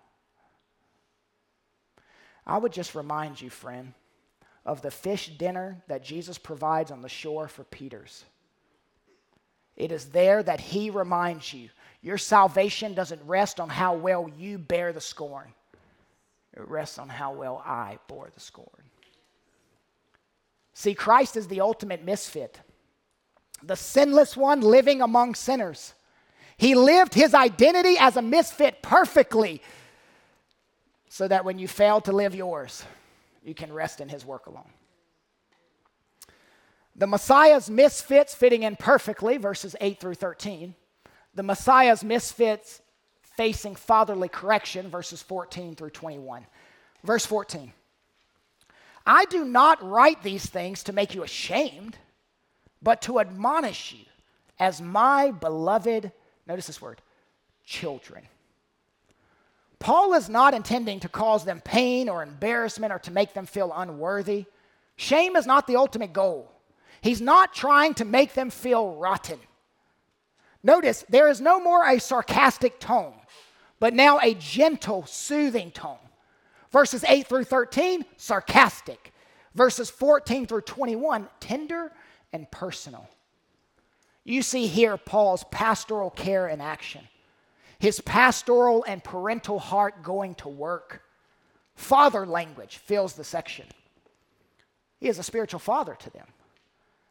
I 2.45 2.59
would 2.59 2.73
just 2.73 2.97
remind 2.97 3.41
you, 3.41 3.49
friend, 3.49 3.93
of 4.67 4.83
the 4.83 4.91
fish 4.91 5.29
dinner 5.39 5.81
that 5.87 6.03
Jesus 6.03 6.37
provides 6.37 6.91
on 6.91 7.01
the 7.01 7.09
shore 7.09 7.47
for 7.47 7.63
Peter's. 7.63 8.25
It 9.77 9.93
is 9.93 10.07
there 10.07 10.43
that 10.43 10.59
he 10.59 10.91
reminds 10.91 11.55
you 11.55 11.69
your 12.03 12.19
salvation 12.19 12.95
doesn't 12.95 13.21
rest 13.25 13.61
on 13.61 13.69
how 13.69 13.95
well 13.95 14.31
you 14.37 14.59
bear 14.59 14.93
the 14.93 15.01
scorn, 15.01 15.53
it 16.57 16.67
rests 16.69 16.99
on 16.99 17.09
how 17.09 17.33
well 17.33 17.63
I 17.65 17.99
bore 18.09 18.31
the 18.33 18.41
scorn. 18.41 18.69
See, 20.75 20.95
Christ 20.95 21.37
is 21.37 21.49
the 21.49 21.61
ultimate 21.61 22.05
misfit, 22.05 22.61
the 23.63 23.77
sinless 23.77 24.37
one 24.37 24.61
living 24.61 25.03
among 25.03 25.35
sinners. 25.35 25.95
He 26.57 26.75
lived 26.75 27.15
his 27.15 27.35
identity 27.35 27.97
as 27.99 28.17
a 28.17 28.23
misfit 28.23 28.83
perfectly 28.83 29.63
so 31.09 31.27
that 31.27 31.45
when 31.45 31.59
you 31.59 31.67
fail 31.67 32.01
to 32.03 32.13
live 32.13 32.35
yours, 32.35 32.85
you 33.45 33.55
can 33.55 33.73
rest 33.73 34.01
in 34.01 34.09
his 34.09 34.25
work 34.25 34.47
alone. 34.47 34.71
The 36.95 37.07
Messiah's 37.07 37.71
misfits 37.71 38.35
fitting 38.35 38.65
in 38.65 38.77
perfectly, 38.77 39.37
verses 39.37 39.77
8 39.81 40.01
through 40.01 40.15
13. 40.15 40.75
The 41.39 41.45
Messiah's 41.45 42.03
misfits 42.03 42.83
facing 43.23 43.77
fatherly 43.77 44.29
correction, 44.29 44.91
verses 44.91 45.23
14 45.23 45.77
through 45.77 45.91
21. 45.91 46.45
Verse 47.05 47.25
14. 47.25 47.73
I 49.07 49.25
do 49.27 49.45
not 49.45 49.81
write 49.89 50.21
these 50.25 50.45
things 50.45 50.83
to 50.83 50.93
make 50.93 51.15
you 51.15 51.23
ashamed, 51.23 51.97
but 52.83 53.03
to 53.03 53.21
admonish 53.21 53.93
you 53.93 54.05
as 54.59 54.83
my 54.83 55.31
beloved, 55.31 56.11
notice 56.49 56.67
this 56.67 56.83
word, 56.83 57.01
children. 57.65 58.25
Paul 59.79 60.15
is 60.15 60.29
not 60.29 60.55
intending 60.55 60.99
to 60.99 61.09
cause 61.09 61.45
them 61.45 61.61
pain 61.61 62.09
or 62.09 62.25
embarrassment 62.25 62.93
or 62.93 62.99
to 62.99 63.13
make 63.13 63.33
them 63.33 63.47
feel 63.47 63.73
unworthy. 63.77 64.47
Shame 64.97 65.37
is 65.37 65.47
not 65.47 65.69
the 65.69 65.77
ultimate 65.77 66.13
goal. 66.13 66.51
He's 67.01 67.21
not 67.21 67.55
trying 67.55 67.95
to 67.95 68.05
make 68.05 68.35
them 68.35 68.51
feel 68.51 68.97
rotten. 68.97 69.39
Notice 70.63 71.05
there 71.09 71.29
is 71.29 71.41
no 71.41 71.61
more 71.61 71.89
a 71.89 72.01
sarcastic 72.01 72.81
tone, 72.81 73.15
but 73.81 73.95
now 73.95 74.19
a 74.21 74.35
gentle, 74.35 75.07
soothing 75.07 75.71
tone. 75.71 75.99
Verses 76.71 77.05
8 77.09 77.27
through 77.27 77.45
13, 77.45 78.05
sarcastic. 78.17 79.13
Verses 79.55 79.91
14 79.91 80.47
through 80.47 80.61
21, 80.63 81.29
tender 81.41 81.93
and 82.33 82.51
personal. 82.51 83.09
You 84.25 84.43
see 84.43 84.67
here 84.67 84.97
Paul's 84.97 85.45
pastoral 85.51 86.11
care 86.11 86.49
in 86.49 86.61
action, 86.61 87.09
his 87.79 88.01
pastoral 88.01 88.85
and 88.87 89.03
parental 89.03 89.59
heart 89.59 90.03
going 90.03 90.35
to 90.37 90.49
work. 90.49 91.03
Father 91.75 92.27
language 92.27 92.77
fills 92.77 93.15
the 93.15 93.25
section. 93.25 93.67
He 94.99 95.09
is 95.09 95.19
a 95.19 95.23
spiritual 95.23 95.61
father 95.61 95.95
to 95.95 96.11
them. 96.11 96.27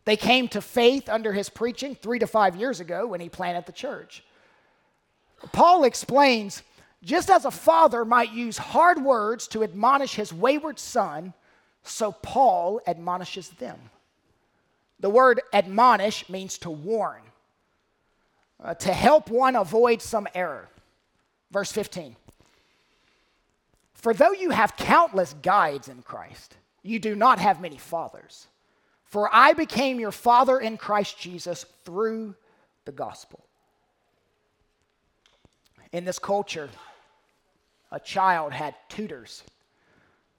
They 0.07 0.15
came 0.15 0.47
to 0.49 0.61
faith 0.61 1.09
under 1.09 1.33
his 1.33 1.49
preaching 1.49 1.93
three 1.93 2.17
to 2.19 2.27
five 2.27 2.55
years 2.55 2.79
ago 2.79 3.07
when 3.07 3.19
he 3.19 3.27
planted 3.27 3.65
the 3.65 3.73
church. 3.73 4.23
Paul 5.51 5.83
explains 5.83 6.63
just 7.03 7.29
as 7.29 7.43
a 7.43 7.51
father 7.51 8.05
might 8.05 8.31
use 8.31 8.57
hard 8.57 9.03
words 9.03 9.49
to 9.49 9.65
admonish 9.65 10.15
his 10.15 10.31
wayward 10.31 10.79
son, 10.79 11.33
so 11.83 12.13
Paul 12.13 12.79
admonishes 12.87 13.49
them. 13.49 13.77
The 15.01 15.09
word 15.09 15.41
admonish 15.51 16.29
means 16.29 16.57
to 16.59 16.69
warn, 16.69 17.23
uh, 18.63 18.75
to 18.75 18.93
help 18.93 19.29
one 19.29 19.57
avoid 19.57 20.01
some 20.01 20.25
error. 20.33 20.69
Verse 21.51 21.73
15 21.73 22.15
For 23.93 24.13
though 24.13 24.31
you 24.31 24.51
have 24.51 24.77
countless 24.77 25.35
guides 25.41 25.89
in 25.89 26.01
Christ, 26.01 26.55
you 26.81 26.97
do 26.97 27.13
not 27.13 27.39
have 27.39 27.59
many 27.59 27.77
fathers. 27.77 28.47
For 29.07 29.33
I 29.33 29.53
became 29.53 29.99
your 29.99 30.11
father 30.11 30.59
in 30.59 30.77
Christ 30.77 31.17
Jesus 31.17 31.65
through 31.85 32.35
the 32.85 32.91
gospel. 32.91 33.43
In 35.93 36.03
this 36.03 36.19
culture, 36.19 36.69
a 37.91 37.99
child 37.99 38.51
had 38.51 38.75
tutors. 38.89 39.43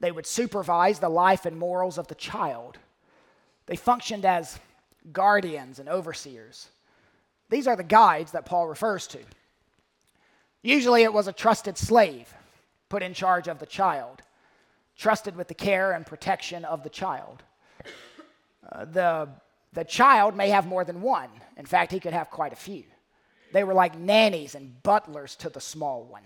They 0.01 0.13
would 0.13 0.27
supervise 0.27 0.99
the 0.99 1.09
life 1.09 1.47
and 1.47 1.59
morals 1.59 1.99
of 1.99 2.09
the 2.09 2.15
child. 2.15 2.79
They 3.67 3.77
functioned 3.77 4.25
as 4.25 4.59
guardians 5.13 5.79
and 5.79 5.89
overseers. 5.89 6.69
These 7.49 7.67
are 7.67 7.77
the 7.77 7.83
guides 7.83 8.33
that 8.33 8.45
Paul 8.45 8.69
refers 8.69 9.07
to. 9.09 9.19
Usually 10.63 11.03
it 11.03 11.13
was 11.13 11.29
a 11.29 11.33
trusted 11.33 11.79
slave 11.79 12.33
put 12.91 13.03
in 13.03 13.15
charge 13.15 13.49
of 13.49 13.59
the 13.59 13.67
child, 13.67 14.23
trusted 14.97 15.37
with 15.37 15.49
the 15.49 15.55
care 15.55 15.93
and 15.93 16.05
protection 16.05 16.65
of 16.65 16.83
the 16.83 16.91
child. 16.91 17.43
The, 18.63 19.29
the 19.73 19.85
child 19.85 20.37
may 20.37 20.51
have 20.51 20.67
more 20.67 20.85
than 20.85 21.01
one. 21.01 21.31
In 21.57 21.67
fact, 21.67 21.93
he 21.93 22.01
could 22.01 22.13
have 22.13 22.31
quite 22.31 22.53
a 22.53 22.57
few. 22.57 22.85
They 23.53 23.65
were 23.65 23.75
like 23.75 23.99
nannies 23.99 24.55
and 24.55 24.83
butlers 24.83 25.37
to 25.37 25.49
the 25.49 25.61
small 25.61 26.05
one. 26.05 26.23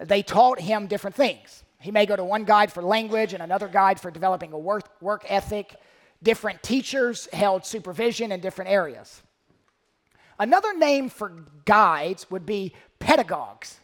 They 0.00 0.22
taught 0.22 0.60
him 0.60 0.86
different 0.86 1.16
things. 1.16 1.64
He 1.78 1.90
may 1.90 2.06
go 2.06 2.16
to 2.16 2.24
one 2.24 2.44
guide 2.44 2.72
for 2.72 2.82
language 2.82 3.34
and 3.34 3.42
another 3.42 3.68
guide 3.68 4.00
for 4.00 4.10
developing 4.10 4.52
a 4.52 4.58
work, 4.58 4.88
work 5.02 5.24
ethic. 5.28 5.74
Different 6.22 6.62
teachers 6.62 7.28
held 7.32 7.66
supervision 7.66 8.32
in 8.32 8.40
different 8.40 8.70
areas. 8.70 9.22
Another 10.38 10.76
name 10.76 11.08
for 11.08 11.44
guides 11.64 12.30
would 12.30 12.46
be 12.46 12.72
pedagogues. 13.00 13.80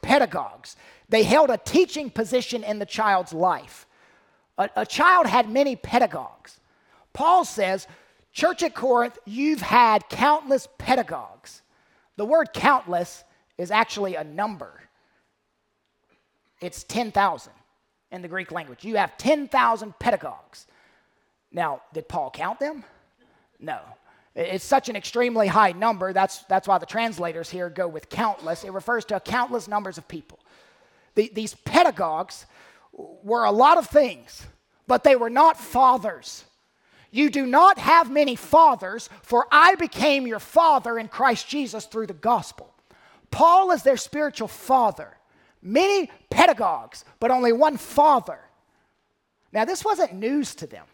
Pedagogues. 0.00 0.76
They 1.08 1.22
held 1.22 1.50
a 1.50 1.58
teaching 1.58 2.10
position 2.10 2.64
in 2.64 2.78
the 2.78 2.86
child's 2.86 3.32
life. 3.32 3.86
A, 4.58 4.68
a 4.76 4.86
child 4.86 5.26
had 5.26 5.48
many 5.48 5.76
pedagogues. 5.76 6.60
Paul 7.12 7.44
says, 7.44 7.86
Church 8.32 8.62
at 8.62 8.74
Corinth, 8.74 9.18
you've 9.26 9.60
had 9.60 10.08
countless 10.08 10.68
pedagogues. 10.78 11.62
The 12.16 12.24
word 12.24 12.52
countless 12.52 13.24
is 13.58 13.70
actually 13.70 14.14
a 14.14 14.24
number, 14.24 14.80
it's 16.60 16.84
10,000 16.84 17.52
in 18.12 18.22
the 18.22 18.28
Greek 18.28 18.52
language. 18.52 18.84
You 18.84 18.96
have 18.96 19.16
10,000 19.18 19.98
pedagogues. 19.98 20.66
Now, 21.50 21.82
did 21.92 22.08
Paul 22.08 22.30
count 22.30 22.60
them? 22.60 22.84
No. 23.58 23.80
It's 24.34 24.64
such 24.64 24.88
an 24.88 24.96
extremely 24.96 25.46
high 25.46 25.72
number. 25.72 26.12
That's, 26.12 26.44
that's 26.44 26.68
why 26.68 26.78
the 26.78 26.86
translators 26.86 27.50
here 27.50 27.68
go 27.68 27.88
with 27.88 28.08
countless. 28.08 28.64
It 28.64 28.72
refers 28.72 29.04
to 29.06 29.20
countless 29.20 29.68
numbers 29.68 29.98
of 29.98 30.06
people. 30.08 30.38
The, 31.14 31.30
these 31.34 31.54
pedagogues 31.54 32.46
were 32.92 33.44
a 33.44 33.50
lot 33.50 33.78
of 33.78 33.86
things, 33.86 34.46
but 34.86 35.04
they 35.04 35.16
were 35.16 35.30
not 35.30 35.58
fathers. 35.58 36.44
You 37.10 37.30
do 37.30 37.46
not 37.46 37.78
have 37.78 38.10
many 38.10 38.36
fathers, 38.36 39.10
for 39.22 39.46
I 39.52 39.74
became 39.74 40.26
your 40.26 40.38
father 40.38 40.98
in 40.98 41.08
Christ 41.08 41.48
Jesus 41.48 41.84
through 41.84 42.06
the 42.06 42.14
gospel. 42.14 42.72
Paul 43.30 43.70
is 43.70 43.82
their 43.82 43.96
spiritual 43.96 44.48
father. 44.48 45.16
Many 45.62 46.10
pedagogues, 46.30 47.04
but 47.20 47.30
only 47.30 47.52
one 47.52 47.76
father. 47.76 48.38
Now, 49.52 49.64
this 49.64 49.84
wasn't 49.84 50.14
news 50.14 50.54
to 50.56 50.66
them. 50.66 50.86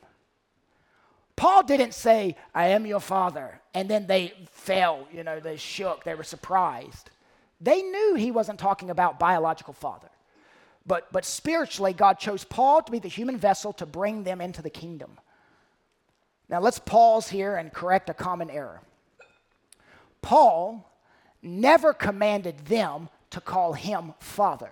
Paul 1.36 1.62
didn't 1.62 1.94
say, 1.94 2.36
I 2.52 2.68
am 2.68 2.84
your 2.84 2.98
father, 2.98 3.60
and 3.72 3.88
then 3.88 4.08
they 4.08 4.32
fell, 4.50 5.06
you 5.12 5.22
know, 5.22 5.38
they 5.38 5.56
shook, 5.56 6.02
they 6.02 6.16
were 6.16 6.24
surprised. 6.24 7.10
They 7.60 7.80
knew 7.80 8.16
he 8.16 8.32
wasn't 8.32 8.58
talking 8.58 8.90
about 8.90 9.20
biological 9.20 9.72
father. 9.72 10.08
But, 10.88 11.12
but 11.12 11.26
spiritually, 11.26 11.92
God 11.92 12.18
chose 12.18 12.44
Paul 12.44 12.82
to 12.82 12.90
be 12.90 12.98
the 12.98 13.08
human 13.08 13.36
vessel 13.36 13.74
to 13.74 13.84
bring 13.84 14.24
them 14.24 14.40
into 14.40 14.62
the 14.62 14.70
kingdom. 14.70 15.18
Now, 16.48 16.60
let's 16.60 16.78
pause 16.78 17.28
here 17.28 17.56
and 17.56 17.70
correct 17.70 18.08
a 18.08 18.14
common 18.14 18.48
error. 18.48 18.80
Paul 20.22 20.90
never 21.42 21.92
commanded 21.92 22.64
them 22.66 23.10
to 23.30 23.40
call 23.40 23.74
him 23.74 24.14
father. 24.18 24.70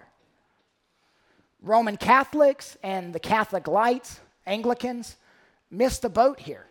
Roman 1.60 1.98
Catholics 1.98 2.78
and 2.82 3.14
the 3.14 3.20
Catholic 3.20 3.68
Lights, 3.68 4.20
Anglicans, 4.46 5.16
missed 5.70 6.00
the 6.00 6.08
boat 6.08 6.40
here. 6.40 6.64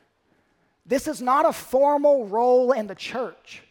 This 0.88 1.08
is 1.08 1.22
not 1.22 1.48
a 1.48 1.54
formal 1.54 2.26
role 2.26 2.72
in 2.72 2.88
the 2.88 2.96
church. 2.96 3.62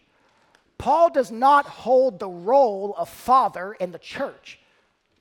Paul 0.79 1.11
does 1.11 1.33
not 1.33 1.67
hold 1.67 2.21
the 2.21 2.29
role 2.29 2.95
of 2.97 3.09
father 3.09 3.73
in 3.73 3.91
the 3.91 3.99
church. 3.99 4.61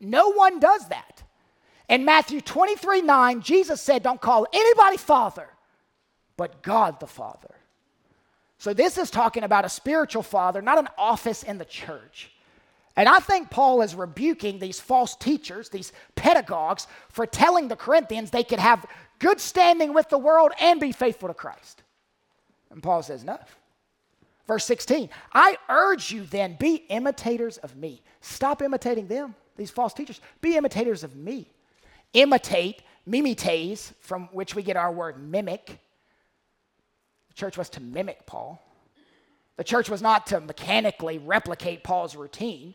No 0.03 0.31
one 0.31 0.59
does 0.59 0.87
that. 0.89 1.23
In 1.89 2.05
Matthew 2.05 2.41
23 2.41 3.01
9, 3.01 3.41
Jesus 3.41 3.81
said, 3.81 4.03
Don't 4.03 4.21
call 4.21 4.47
anybody 4.53 4.97
father, 4.97 5.47
but 6.37 6.61
God 6.61 6.99
the 6.99 7.07
Father. 7.07 7.55
So 8.57 8.73
this 8.73 8.97
is 8.97 9.09
talking 9.09 9.43
about 9.43 9.65
a 9.65 9.69
spiritual 9.69 10.23
father, 10.23 10.61
not 10.61 10.77
an 10.77 10.87
office 10.97 11.43
in 11.43 11.57
the 11.57 11.65
church. 11.65 12.31
And 12.95 13.09
I 13.09 13.17
think 13.17 13.49
Paul 13.49 13.81
is 13.81 13.95
rebuking 13.95 14.59
these 14.59 14.79
false 14.79 15.15
teachers, 15.15 15.69
these 15.69 15.91
pedagogues, 16.15 16.87
for 17.09 17.25
telling 17.25 17.67
the 17.67 17.75
Corinthians 17.75 18.31
they 18.31 18.43
could 18.43 18.59
have 18.59 18.85
good 19.19 19.41
standing 19.41 19.93
with 19.93 20.09
the 20.09 20.17
world 20.17 20.51
and 20.61 20.79
be 20.79 20.91
faithful 20.91 21.27
to 21.27 21.33
Christ. 21.33 21.81
And 22.69 22.81
Paul 22.81 23.03
says, 23.03 23.23
No. 23.23 23.37
Verse 24.47 24.65
16, 24.65 25.09
I 25.33 25.57
urge 25.69 26.11
you 26.11 26.25
then, 26.25 26.57
be 26.59 26.75
imitators 26.89 27.57
of 27.59 27.77
me. 27.77 28.01
Stop 28.19 28.61
imitating 28.61 29.07
them 29.07 29.35
these 29.55 29.71
false 29.71 29.93
teachers. 29.93 30.21
Be 30.41 30.57
imitators 30.57 31.03
of 31.03 31.15
me. 31.15 31.51
Imitate, 32.13 32.81
mimetes, 33.07 33.93
from 33.99 34.29
which 34.31 34.55
we 34.55 34.63
get 34.63 34.77
our 34.77 34.91
word 34.91 35.17
mimic. 35.17 35.79
The 37.29 37.33
church 37.33 37.57
was 37.57 37.69
to 37.71 37.81
mimic 37.81 38.25
Paul. 38.25 38.61
The 39.57 39.63
church 39.63 39.89
was 39.89 40.01
not 40.01 40.27
to 40.27 40.39
mechanically 40.39 41.17
replicate 41.19 41.83
Paul's 41.83 42.15
routine. 42.15 42.73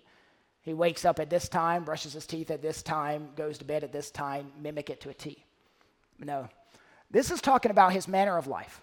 He 0.63 0.75
wakes 0.75 1.05
up 1.05 1.19
at 1.19 1.31
this 1.31 1.49
time, 1.49 1.85
brushes 1.85 2.13
his 2.13 2.27
teeth 2.27 2.51
at 2.51 2.63
this 2.63 2.83
time, 2.83 3.31
goes 3.37 3.59
to 3.59 3.65
bed 3.65 3.85
at 3.85 3.93
this 3.93 4.11
time, 4.11 4.53
mimic 4.61 4.91
it 4.91 5.01
to 5.01 5.11
a 5.11 5.15
T. 5.15 5.45
No. 6.19 6.49
This 7.11 7.31
is 7.31 7.41
talking 7.41 7.71
about 7.71 7.93
his 7.93 8.07
manner 8.07 8.37
of 8.37 8.47
life. 8.47 8.83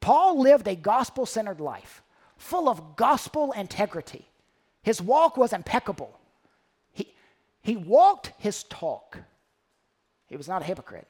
Paul 0.00 0.40
lived 0.40 0.68
a 0.68 0.74
gospel 0.76 1.24
centered 1.24 1.60
life, 1.60 2.02
full 2.36 2.68
of 2.68 2.96
gospel 2.96 3.52
integrity. 3.52 4.28
His 4.82 5.00
walk 5.00 5.36
was 5.36 5.52
impeccable. 5.52 6.18
He 7.64 7.76
walked 7.76 8.30
his 8.38 8.62
talk. 8.64 9.18
He 10.26 10.36
was 10.36 10.46
not 10.46 10.60
a 10.60 10.66
hypocrite. 10.66 11.08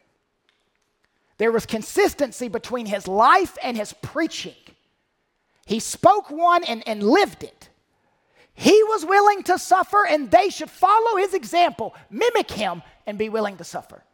There 1.37 1.51
was 1.51 1.67
consistency 1.67 2.47
between 2.47 2.87
his 2.87 3.09
life 3.09 3.59
and 3.61 3.77
his 3.77 3.93
preaching. 3.93 4.55
He 5.67 5.81
spoke 5.81 6.31
one 6.31 6.63
and, 6.63 6.87
and 6.87 7.03
lived 7.03 7.43
it. 7.43 7.69
He 8.55 8.85
was 8.85 9.05
willing 9.05 9.43
to 9.43 9.59
suffer, 9.59 10.07
and 10.07 10.31
they 10.31 10.49
should 10.49 10.71
follow 10.71 11.17
his 11.17 11.35
example, 11.35 11.93
mimic 12.09 12.53
him, 12.53 12.83
and 13.05 13.19
be 13.19 13.29
willing 13.29 13.57
to 13.57 13.65
suffer. 13.65 14.05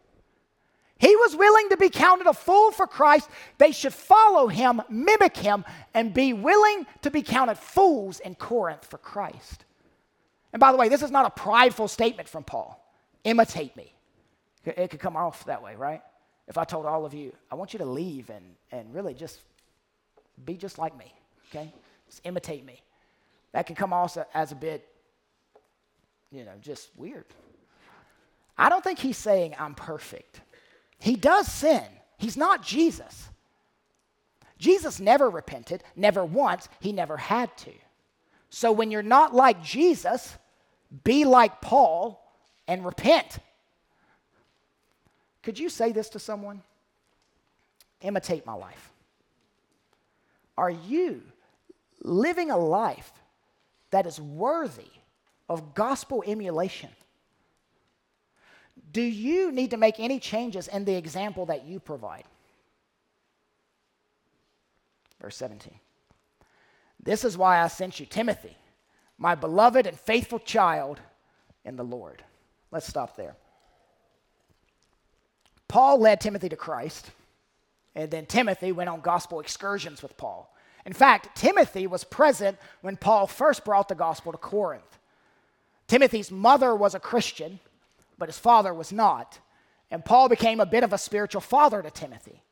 He 0.97 1.15
was 1.17 1.37
willing 1.37 1.69
to 1.69 1.77
be 1.77 1.91
counted 1.91 2.27
a 2.27 2.33
fool 2.33 2.71
for 2.71 2.87
Christ. 2.87 3.29
They 3.59 3.73
should 3.73 3.93
follow 3.93 4.49
him, 4.49 4.81
mimic 4.89 5.37
him, 5.37 5.67
and 5.93 6.15
be 6.15 6.33
willing 6.33 6.87
to 7.03 7.11
be 7.11 7.21
counted 7.21 7.59
fools 7.59 8.19
in 8.19 8.35
Corinth 8.35 8.87
for 8.87 8.97
Christ. 8.97 9.65
And 10.53 10.61
by 10.61 10.73
the 10.73 10.79
way, 10.79 10.89
this 10.89 11.03
is 11.03 11.11
not 11.11 11.27
a 11.27 11.31
prideful 11.31 11.89
statement 11.89 12.29
from 12.29 12.45
Paul. 12.45 12.83
Imitate 13.25 13.77
me. 13.77 13.93
It 14.65 14.91
could 14.91 15.01
come 15.01 15.17
off 15.17 15.45
that 15.45 15.63
way, 15.63 15.75
right? 15.75 16.03
If 16.49 16.59
I 16.59 16.65
told 16.65 16.87
all 16.87 17.07
of 17.07 17.15
you, 17.15 17.33
I 17.51 17.55
want 17.55 17.73
you 17.73 17.79
to 17.79 17.85
leave 17.85 18.31
and, 18.31 18.45
and 18.73 18.93
really 18.93 19.15
just 19.15 19.39
be 20.45 20.55
just 20.55 20.79
like 20.79 20.97
me, 20.99 21.13
okay? 21.49 21.73
Just 22.07 22.21
imitate 22.25 22.65
me. 22.65 22.83
That 23.53 23.67
can 23.67 23.77
come 23.77 23.93
off 23.93 24.19
as 24.35 24.53
a 24.53 24.55
bit, 24.55 24.87
you 26.31 26.45
know, 26.45 26.53
just 26.61 26.91
weird. 26.97 27.27
I 28.59 28.69
don't 28.69 28.85
think 28.85 28.99
he's 28.99 29.17
saying 29.17 29.55
I'm 29.59 29.75
perfect. 29.75 30.41
He 30.99 31.17
does 31.17 31.47
sin. 31.51 31.85
He's 32.19 32.37
not 32.37 32.63
Jesus. 32.63 33.29
Jesus 34.59 35.01
never 35.01 35.31
repented, 35.31 35.83
never 35.97 36.25
once. 36.25 36.69
He 36.81 36.93
never 36.93 37.17
had 37.17 37.57
to. 37.59 37.73
So 38.51 38.73
when 38.73 38.91
you're 38.91 39.03
not 39.03 39.35
like 39.35 39.63
Jesus, 39.63 40.37
be 41.05 41.25
like 41.25 41.61
Paul 41.61 42.23
and 42.69 42.85
repent. 42.85 43.39
Could 45.43 45.59
you 45.59 45.69
say 45.69 45.93
this 45.93 46.11
to 46.11 46.19
someone? 46.19 46.63
imitate 48.03 48.47
my 48.47 48.55
life? 48.55 48.91
Are 50.57 50.71
you 50.71 51.23
living 52.03 52.51
a 52.51 52.57
life 52.57 53.13
that 53.91 54.07
is 54.07 54.21
worthy 54.21 54.91
of 55.49 55.75
gospel 55.75 56.23
emulation? 56.27 56.91
Do 58.93 59.03
you 59.03 59.53
need 59.53 59.71
to 59.71 59.77
make 59.77 59.99
any 59.99 60.19
changes 60.19 60.69
in 60.69 60.85
the 60.85 60.95
example 60.95 61.47
that 61.47 61.65
you 61.65 61.81
provide? 61.81 62.25
Verse 65.21 65.37
17. 65.37 65.75
This 67.03 67.25
is 67.25 67.39
why 67.39 67.63
I 67.63 67.69
sent 67.69 67.99
you 67.99 68.07
Timothy, 68.07 68.57
my 69.19 69.35
beloved 69.35 69.87
and 69.87 69.99
faithful 69.99 70.39
child 70.39 71.01
in 71.65 71.77
the 71.77 71.85
Lord. 71.85 72.23
Let's 72.71 72.87
stop 72.87 73.17
there. 73.17 73.37
Paul 75.69 75.99
led 76.01 76.21
Timothy 76.21 76.49
to 76.49 76.57
Christ, 76.57 77.11
and 77.95 78.11
then 78.11 78.27
Timothy 78.27 78.73
went 78.73 78.91
on 78.91 79.01
gospel 79.01 79.41
excursions 79.41 80.03
with 80.03 80.17
Paul. 80.17 80.55
In 80.85 80.93
fact, 80.93 81.37
Timothy 81.37 81.87
was 81.87 82.05
present 82.05 82.59
when 82.81 82.97
Paul 82.97 83.27
first 83.27 83.65
brought 83.65 83.89
the 83.89 83.95
gospel 83.95 84.33
to 84.33 84.39
Corinth. 84.39 84.99
Timothy's 85.87 86.31
mother 86.31 86.75
was 86.75 86.95
a 86.95 87.01
Christian, 87.01 87.61
but 88.19 88.29
his 88.29 88.39
father 88.39 88.73
was 88.73 88.93
not. 88.93 89.39
And 89.91 90.05
Paul 90.05 90.29
became 90.29 90.61
a 90.61 90.67
bit 90.67 90.85
of 90.85 90.93
a 90.93 90.99
spiritual 90.99 91.41
father 91.41 91.83
to 91.83 91.91
Timothy. 91.91 92.43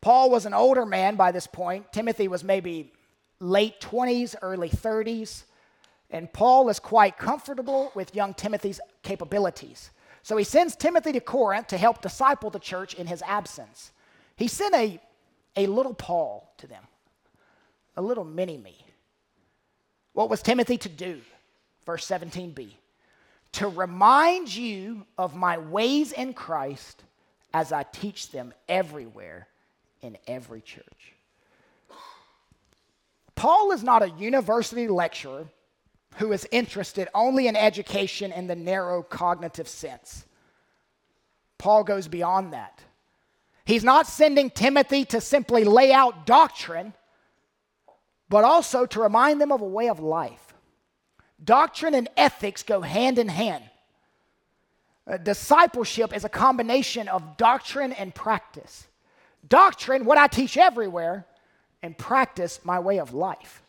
Paul 0.00 0.30
was 0.30 0.44
an 0.44 0.54
older 0.54 0.84
man 0.84 1.16
by 1.16 1.32
this 1.32 1.46
point. 1.46 1.92
Timothy 1.92 2.28
was 2.28 2.44
maybe 2.44 2.92
late 3.44 3.80
20s, 3.80 4.34
early 4.42 4.68
30s. 4.68 5.44
And 6.10 6.32
Paul 6.32 6.68
is 6.68 6.78
quite 6.78 7.18
comfortable 7.18 7.90
with 7.94 8.14
young 8.14 8.34
Timothy's 8.34 8.80
capabilities. 9.02 9.90
So 10.22 10.36
he 10.36 10.44
sends 10.44 10.76
Timothy 10.76 11.12
to 11.12 11.20
Corinth 11.20 11.68
to 11.68 11.78
help 11.78 12.00
disciple 12.00 12.50
the 12.50 12.58
church 12.58 12.94
in 12.94 13.06
his 13.06 13.22
absence. 13.22 13.92
He 14.36 14.48
sent 14.48 14.74
a, 14.74 15.00
a 15.56 15.66
little 15.66 15.94
Paul 15.94 16.52
to 16.58 16.66
them, 16.66 16.84
a 17.96 18.02
little 18.02 18.24
mini 18.24 18.56
me. 18.56 18.76
What 20.12 20.30
was 20.30 20.42
Timothy 20.42 20.78
to 20.78 20.88
do? 20.88 21.20
Verse 21.84 22.06
17b 22.06 22.74
to 23.54 23.68
remind 23.68 24.52
you 24.54 25.06
of 25.16 25.36
my 25.36 25.58
ways 25.58 26.10
in 26.10 26.34
Christ 26.34 27.04
as 27.52 27.70
I 27.70 27.84
teach 27.84 28.32
them 28.32 28.52
everywhere 28.68 29.46
in 30.02 30.18
every 30.26 30.60
church. 30.60 31.13
Paul 33.34 33.72
is 33.72 33.82
not 33.82 34.02
a 34.02 34.10
university 34.10 34.88
lecturer 34.88 35.46
who 36.16 36.32
is 36.32 36.46
interested 36.52 37.08
only 37.14 37.48
in 37.48 37.56
education 37.56 38.32
in 38.32 38.46
the 38.46 38.54
narrow 38.54 39.02
cognitive 39.02 39.68
sense. 39.68 40.26
Paul 41.58 41.84
goes 41.84 42.08
beyond 42.08 42.52
that. 42.52 42.80
He's 43.64 43.84
not 43.84 44.06
sending 44.06 44.50
Timothy 44.50 45.04
to 45.06 45.20
simply 45.20 45.64
lay 45.64 45.92
out 45.92 46.26
doctrine, 46.26 46.92
but 48.28 48.44
also 48.44 48.86
to 48.86 49.00
remind 49.00 49.40
them 49.40 49.50
of 49.50 49.62
a 49.62 49.66
way 49.66 49.88
of 49.88 50.00
life. 50.00 50.54
Doctrine 51.42 51.94
and 51.94 52.08
ethics 52.16 52.62
go 52.62 52.80
hand 52.80 53.18
in 53.18 53.28
hand. 53.28 53.64
Uh, 55.06 55.16
discipleship 55.16 56.14
is 56.14 56.24
a 56.24 56.28
combination 56.28 57.08
of 57.08 57.36
doctrine 57.36 57.92
and 57.92 58.14
practice. 58.14 58.86
Doctrine, 59.46 60.04
what 60.04 60.16
I 60.16 60.26
teach 60.26 60.56
everywhere, 60.56 61.26
and 61.84 61.96
practice, 61.98 62.60
my 62.64 62.80
way 62.80 62.98
of 62.98 63.12
life. 63.12 63.62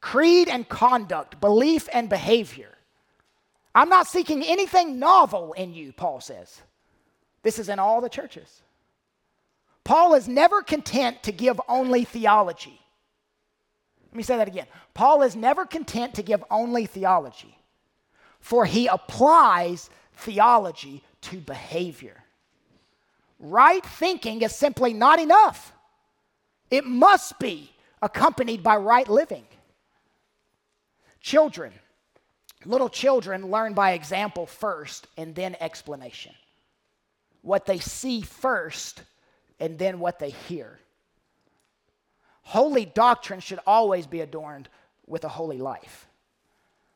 Creed 0.00 0.48
and 0.48 0.68
conduct, 0.68 1.40
belief 1.40 1.88
and 1.92 2.08
behavior. 2.08 2.70
I'm 3.74 3.88
not 3.88 4.06
seeking 4.06 4.44
anything 4.44 5.00
novel 5.00 5.52
in 5.52 5.74
you, 5.74 5.92
Paul 5.92 6.20
says. 6.20 6.62
This 7.42 7.58
is 7.58 7.68
in 7.68 7.80
all 7.80 8.00
the 8.00 8.08
churches. 8.08 8.62
Paul 9.82 10.14
is 10.14 10.28
never 10.28 10.62
content 10.62 11.24
to 11.24 11.32
give 11.32 11.60
only 11.68 12.04
theology. 12.04 12.80
Let 14.10 14.16
me 14.16 14.22
say 14.22 14.36
that 14.36 14.48
again. 14.48 14.66
Paul 14.94 15.22
is 15.22 15.34
never 15.34 15.66
content 15.66 16.14
to 16.14 16.22
give 16.22 16.44
only 16.52 16.86
theology, 16.86 17.58
for 18.38 18.64
he 18.64 18.86
applies 18.86 19.90
theology 20.14 21.02
to 21.22 21.38
behavior. 21.38 22.22
Right 23.40 23.84
thinking 23.84 24.42
is 24.42 24.54
simply 24.54 24.92
not 24.92 25.18
enough, 25.18 25.72
it 26.70 26.84
must 26.84 27.38
be 27.38 27.70
accompanied 28.02 28.62
by 28.62 28.76
right 28.76 29.08
living. 29.08 29.44
Children, 31.20 31.72
little 32.64 32.88
children 32.88 33.50
learn 33.50 33.74
by 33.74 33.92
example 33.92 34.46
first 34.46 35.06
and 35.16 35.34
then 35.34 35.56
explanation. 35.60 36.32
What 37.42 37.66
they 37.66 37.78
see 37.78 38.20
first 38.20 39.02
and 39.60 39.78
then 39.78 39.98
what 39.98 40.18
they 40.18 40.30
hear. 40.30 40.78
Holy 42.42 42.84
doctrine 42.86 43.40
should 43.40 43.60
always 43.66 44.06
be 44.06 44.20
adorned 44.20 44.68
with 45.06 45.24
a 45.24 45.28
holy 45.28 45.58
life. 45.58 46.06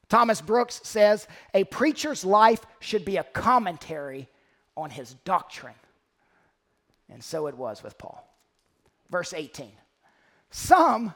Thomas 0.08 0.40
Brooks 0.40 0.80
says 0.84 1.26
a 1.54 1.64
preacher's 1.64 2.24
life 2.24 2.60
should 2.80 3.04
be 3.04 3.16
a 3.16 3.24
commentary 3.24 4.28
on 4.76 4.90
his 4.90 5.14
doctrine. 5.24 5.74
And 7.10 7.22
so 7.22 7.46
it 7.46 7.56
was 7.56 7.82
with 7.82 7.98
Paul. 7.98 8.31
Verse 9.12 9.34
18 9.34 9.70
Some 10.50 11.14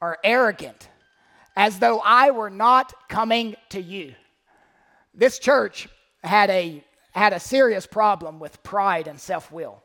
are 0.00 0.18
arrogant, 0.22 0.88
as 1.56 1.78
though 1.80 2.00
I 2.04 2.30
were 2.30 2.50
not 2.50 2.92
coming 3.08 3.56
to 3.70 3.80
you. 3.80 4.14
This 5.14 5.40
church 5.40 5.88
had 6.22 6.50
a, 6.50 6.84
had 7.12 7.32
a 7.32 7.40
serious 7.40 7.86
problem 7.86 8.38
with 8.38 8.62
pride 8.62 9.08
and 9.08 9.18
self 9.18 9.50
will. 9.50 9.82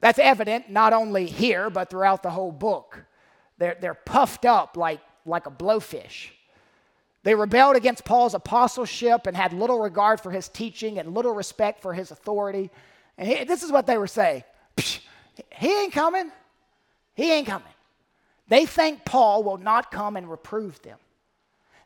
That's 0.00 0.18
evident 0.18 0.70
not 0.70 0.94
only 0.94 1.26
here, 1.26 1.68
but 1.68 1.90
throughout 1.90 2.22
the 2.22 2.30
whole 2.30 2.50
book. 2.50 3.04
They're, 3.58 3.76
they're 3.78 3.92
puffed 3.92 4.46
up 4.46 4.78
like, 4.78 5.00
like 5.26 5.46
a 5.46 5.50
blowfish. 5.50 6.30
They 7.22 7.34
rebelled 7.34 7.76
against 7.76 8.06
Paul's 8.06 8.32
apostleship 8.32 9.26
and 9.26 9.36
had 9.36 9.52
little 9.52 9.78
regard 9.78 10.22
for 10.22 10.30
his 10.30 10.48
teaching 10.48 10.98
and 10.98 11.14
little 11.14 11.34
respect 11.34 11.82
for 11.82 11.92
his 11.92 12.10
authority. 12.10 12.70
And 13.18 13.28
he, 13.28 13.44
this 13.44 13.62
is 13.62 13.70
what 13.70 13.86
they 13.86 13.98
were 13.98 14.06
saying 14.06 14.44
he 15.56 15.82
ain't 15.82 15.92
coming. 15.92 16.30
He 17.20 17.30
ain't 17.32 17.46
coming. 17.46 17.68
They 18.48 18.64
think 18.64 19.04
Paul 19.04 19.42
will 19.42 19.58
not 19.58 19.90
come 19.90 20.16
and 20.16 20.30
reprove 20.30 20.80
them. 20.80 20.96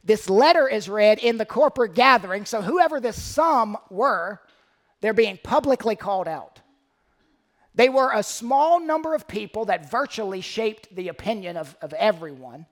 This 0.04 0.30
letter 0.30 0.68
is 0.68 0.88
read 0.88 1.18
in 1.18 1.38
the 1.38 1.44
corporate 1.44 1.94
gathering, 1.94 2.44
so 2.44 2.62
whoever 2.62 3.00
this 3.00 3.20
some 3.20 3.76
were, 3.90 4.40
they're 5.00 5.12
being 5.12 5.40
publicly 5.42 5.96
called 5.96 6.28
out. 6.28 6.60
They 7.74 7.88
were 7.88 8.12
a 8.12 8.22
small 8.22 8.78
number 8.78 9.12
of 9.12 9.26
people 9.26 9.64
that 9.64 9.90
virtually 9.90 10.40
shaped 10.40 10.94
the 10.94 11.08
opinion 11.08 11.56
of, 11.56 11.76
of 11.82 11.92
everyone. 11.94 12.66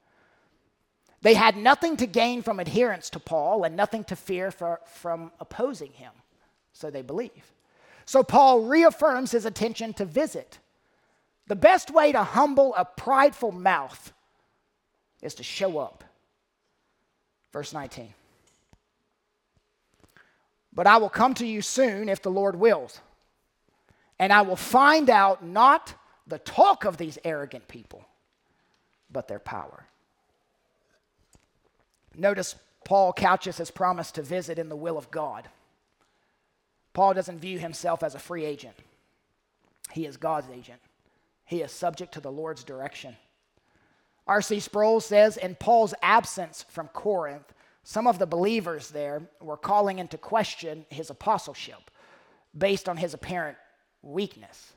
They 1.22 1.34
had 1.34 1.56
nothing 1.56 1.96
to 1.96 2.06
gain 2.06 2.42
from 2.42 2.60
adherence 2.60 3.10
to 3.10 3.18
Paul 3.18 3.64
and 3.64 3.74
nothing 3.74 4.04
to 4.04 4.14
fear 4.14 4.52
for, 4.52 4.78
from 4.86 5.32
opposing 5.40 5.94
him, 5.94 6.12
so 6.72 6.90
they 6.90 7.02
believe. 7.02 7.52
So 8.04 8.22
Paul 8.22 8.60
reaffirms 8.60 9.32
his 9.32 9.46
intention 9.46 9.94
to 9.94 10.04
visit. 10.04 10.60
The 11.53 11.57
best 11.57 11.90
way 11.90 12.12
to 12.12 12.24
humble 12.24 12.74
a 12.76 12.86
prideful 12.86 13.53
mouth 13.53 14.14
is 15.20 15.34
to 15.34 15.42
show 15.42 15.76
up. 15.76 16.03
Verse 17.53 17.74
19. 17.74 18.14
But 20.72 20.86
I 20.86 20.96
will 20.96 21.11
come 21.11 21.34
to 21.34 21.46
you 21.46 21.61
soon 21.61 22.09
if 22.09 22.22
the 22.22 22.30
Lord 22.30 22.57
wills, 22.57 23.03
and 24.18 24.32
I 24.32 24.40
will 24.40 24.57
find 24.57 25.11
out 25.11 25.44
not 25.44 25.92
the 26.26 26.38
talk 26.38 26.86
of 26.86 26.96
these 26.96 27.18
arrogant 27.22 27.68
people, 27.68 28.03
but 29.11 29.28
their 29.28 29.38
power. 29.38 29.84
Notice 32.16 32.55
Paul 32.86 33.12
couches 33.12 33.59
his 33.59 33.70
promise 33.70 34.11
to 34.12 34.22
visit 34.22 34.59
in 34.59 34.70
the 34.70 34.74
will 34.74 34.96
of 34.96 35.11
God. 35.11 35.50
Paul 36.94 37.12
doesn't 37.12 37.40
view 37.40 37.59
himself 37.59 38.03
as 38.03 38.14
a 38.14 38.18
free 38.18 38.46
agent, 38.46 38.76
he 39.90 40.07
is 40.07 40.16
God's 40.16 40.48
agent. 40.48 40.80
He 41.45 41.62
is 41.62 41.72
subject 41.72 42.14
to 42.14 42.20
the 42.20 42.32
Lord's 42.32 42.64
direction. 42.64 43.16
R.C. 44.26 44.61
Sproul 44.61 45.01
says 45.01 45.36
in 45.36 45.57
Paul's 45.57 45.95
absence 46.03 46.64
from 46.68 46.88
Corinth, 46.88 47.53
some 47.84 48.07
of 48.07 48.18
the 48.18 48.26
believers 48.26 48.90
there 48.90 49.22
were 49.40 49.57
calling 49.57 49.99
into 49.99 50.16
question 50.16 50.86
his 50.88 51.11
apostleship 51.11 51.90
based 52.57 52.88
on 52.88 52.97
his 52.97 53.14
apparent 53.14 53.59
weakness. 54.03 54.72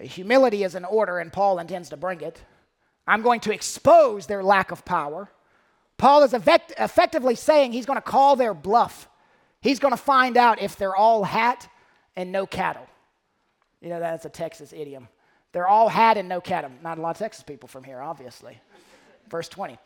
Humility 0.00 0.64
is 0.64 0.74
in 0.74 0.84
order, 0.84 1.18
and 1.18 1.32
Paul 1.32 1.58
intends 1.58 1.90
to 1.90 1.96
bring 1.96 2.20
it. 2.20 2.40
I'm 3.06 3.22
going 3.22 3.40
to 3.40 3.52
expose 3.52 4.26
their 4.26 4.42
lack 4.42 4.70
of 4.70 4.84
power. 4.84 5.28
Paul 5.98 6.22
is 6.22 6.32
effect- 6.32 6.72
effectively 6.78 7.34
saying 7.34 7.72
he's 7.72 7.86
going 7.86 7.98
to 7.98 8.02
call 8.02 8.36
their 8.36 8.54
bluff. 8.54 9.08
He's 9.60 9.78
going 9.78 9.92
to 9.92 9.98
find 10.02 10.36
out 10.36 10.62
if 10.62 10.76
they're 10.76 10.96
all 10.96 11.24
hat 11.24 11.68
and 12.16 12.32
no 12.32 12.46
cattle. 12.46 12.86
You 13.80 13.88
know, 13.88 14.00
that's 14.00 14.24
a 14.24 14.30
Texas 14.30 14.72
idiom. 14.72 15.08
They're 15.52 15.68
all 15.68 15.88
hat 15.88 16.16
and 16.16 16.28
no 16.28 16.40
cattle. 16.40 16.70
Not 16.82 16.98
a 16.98 17.00
lot 17.00 17.10
of 17.10 17.18
Texas 17.18 17.42
people 17.42 17.68
from 17.68 17.84
here, 17.84 18.00
obviously. 18.00 18.60
Verse 19.28 19.48
20. 19.48 19.78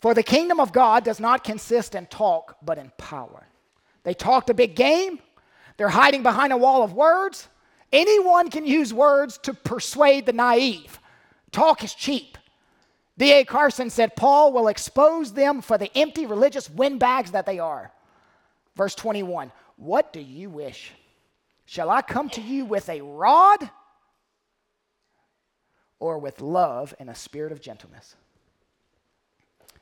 For 0.00 0.14
the 0.14 0.22
kingdom 0.22 0.60
of 0.60 0.72
God 0.72 1.04
does 1.04 1.20
not 1.20 1.44
consist 1.44 1.94
in 1.94 2.06
talk, 2.06 2.56
but 2.62 2.78
in 2.78 2.92
power. 2.96 3.46
They 4.02 4.14
talked 4.14 4.50
a 4.50 4.54
big 4.54 4.74
game. 4.74 5.18
They're 5.76 5.88
hiding 5.88 6.22
behind 6.22 6.52
a 6.52 6.56
wall 6.56 6.82
of 6.82 6.92
words. 6.92 7.48
Anyone 7.92 8.50
can 8.50 8.66
use 8.66 8.94
words 8.94 9.38
to 9.38 9.54
persuade 9.54 10.26
the 10.26 10.32
naive. 10.32 11.00
Talk 11.52 11.82
is 11.82 11.94
cheap. 11.94 12.38
D.A. 13.18 13.44
Carson 13.44 13.90
said, 13.90 14.16
Paul 14.16 14.52
will 14.52 14.68
expose 14.68 15.32
them 15.32 15.60
for 15.60 15.76
the 15.76 15.90
empty 15.96 16.24
religious 16.24 16.70
windbags 16.70 17.32
that 17.32 17.44
they 17.44 17.58
are. 17.58 17.92
Verse 18.76 18.94
21 18.94 19.52
What 19.76 20.12
do 20.12 20.20
you 20.20 20.48
wish? 20.48 20.92
Shall 21.70 21.88
I 21.88 22.02
come 22.02 22.28
to 22.30 22.40
you 22.40 22.64
with 22.64 22.88
a 22.88 23.00
rod 23.00 23.70
or 26.00 26.18
with 26.18 26.40
love 26.40 26.92
and 26.98 27.08
a 27.08 27.14
spirit 27.14 27.52
of 27.52 27.60
gentleness? 27.60 28.16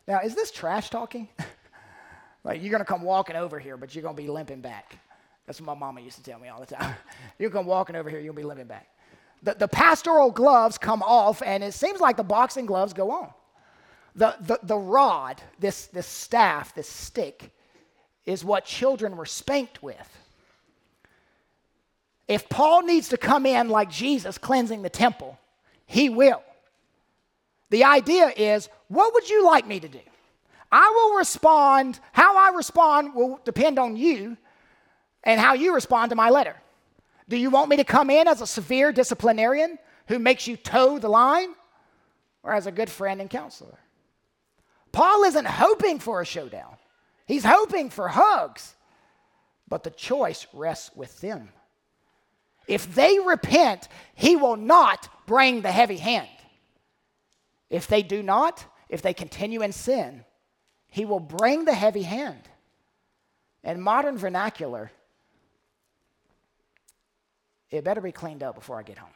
Now, 0.06 0.20
is 0.20 0.34
this 0.34 0.50
trash 0.50 0.90
talking? 0.90 1.28
like, 2.44 2.60
you're 2.60 2.70
going 2.70 2.82
to 2.82 2.84
come 2.84 3.00
walking 3.00 3.36
over 3.36 3.58
here, 3.58 3.78
but 3.78 3.94
you're 3.94 4.02
going 4.02 4.14
to 4.14 4.20
be 4.20 4.28
limping 4.28 4.60
back. 4.60 4.98
That's 5.46 5.62
what 5.62 5.66
my 5.66 5.74
mama 5.86 6.02
used 6.02 6.18
to 6.18 6.22
tell 6.22 6.38
me 6.38 6.48
all 6.48 6.60
the 6.60 6.66
time. 6.66 6.94
you're 7.38 7.48
going 7.48 7.64
to 7.64 7.70
come 7.70 7.74
walking 7.74 7.96
over 7.96 8.10
here, 8.10 8.20
you'll 8.20 8.34
be 8.34 8.42
limping 8.42 8.66
back. 8.66 8.86
The, 9.42 9.54
the 9.54 9.68
pastoral 9.68 10.30
gloves 10.30 10.76
come 10.76 11.02
off, 11.02 11.40
and 11.40 11.64
it 11.64 11.72
seems 11.72 12.00
like 12.00 12.18
the 12.18 12.22
boxing 12.22 12.66
gloves 12.66 12.92
go 12.92 13.10
on. 13.12 13.30
The, 14.14 14.36
the, 14.40 14.58
the 14.62 14.76
rod, 14.76 15.40
this, 15.58 15.86
this 15.86 16.06
staff, 16.06 16.74
this 16.74 16.86
stick, 16.86 17.50
is 18.26 18.44
what 18.44 18.66
children 18.66 19.16
were 19.16 19.24
spanked 19.24 19.82
with. 19.82 20.18
If 22.28 22.48
Paul 22.50 22.82
needs 22.82 23.08
to 23.08 23.16
come 23.16 23.46
in 23.46 23.70
like 23.70 23.90
Jesus 23.90 24.36
cleansing 24.36 24.82
the 24.82 24.90
temple, 24.90 25.38
he 25.86 26.10
will. 26.10 26.42
The 27.70 27.84
idea 27.84 28.32
is 28.36 28.68
what 28.88 29.14
would 29.14 29.28
you 29.28 29.44
like 29.44 29.66
me 29.66 29.80
to 29.80 29.88
do? 29.88 30.00
I 30.70 30.92
will 30.94 31.18
respond, 31.18 31.98
how 32.12 32.36
I 32.36 32.54
respond 32.54 33.14
will 33.14 33.40
depend 33.44 33.78
on 33.78 33.96
you 33.96 34.36
and 35.24 35.40
how 35.40 35.54
you 35.54 35.74
respond 35.74 36.10
to 36.10 36.16
my 36.16 36.28
letter. 36.28 36.54
Do 37.28 37.36
you 37.36 37.50
want 37.50 37.70
me 37.70 37.76
to 37.76 37.84
come 37.84 38.10
in 38.10 38.28
as 38.28 38.42
a 38.42 38.46
severe 38.46 38.92
disciplinarian 38.92 39.78
who 40.06 40.18
makes 40.18 40.46
you 40.46 40.56
toe 40.56 40.98
the 40.98 41.08
line 41.08 41.50
or 42.42 42.52
as 42.52 42.66
a 42.66 42.72
good 42.72 42.90
friend 42.90 43.20
and 43.20 43.30
counselor? 43.30 43.78
Paul 44.92 45.24
isn't 45.24 45.46
hoping 45.46 45.98
for 45.98 46.20
a 46.20 46.26
showdown, 46.26 46.76
he's 47.26 47.44
hoping 47.44 47.88
for 47.88 48.08
hugs. 48.08 48.74
But 49.70 49.84
the 49.84 49.90
choice 49.90 50.46
rests 50.54 50.90
with 50.96 51.20
them. 51.20 51.50
If 52.68 52.94
they 52.94 53.18
repent, 53.18 53.88
he 54.14 54.36
will 54.36 54.56
not 54.56 55.08
bring 55.26 55.62
the 55.62 55.72
heavy 55.72 55.96
hand. 55.96 56.28
If 57.70 57.86
they 57.86 58.02
do 58.02 58.22
not, 58.22 58.64
if 58.88 59.00
they 59.02 59.14
continue 59.14 59.62
in 59.62 59.72
sin, 59.72 60.24
he 60.88 61.04
will 61.04 61.20
bring 61.20 61.64
the 61.64 61.74
heavy 61.74 62.02
hand. 62.02 62.42
In 63.64 63.80
modern 63.80 64.16
vernacular, 64.18 64.90
it 67.70 67.84
better 67.84 68.00
be 68.00 68.12
cleaned 68.12 68.42
up 68.42 68.54
before 68.54 68.78
I 68.78 68.82
get 68.82 68.98
home. 68.98 69.10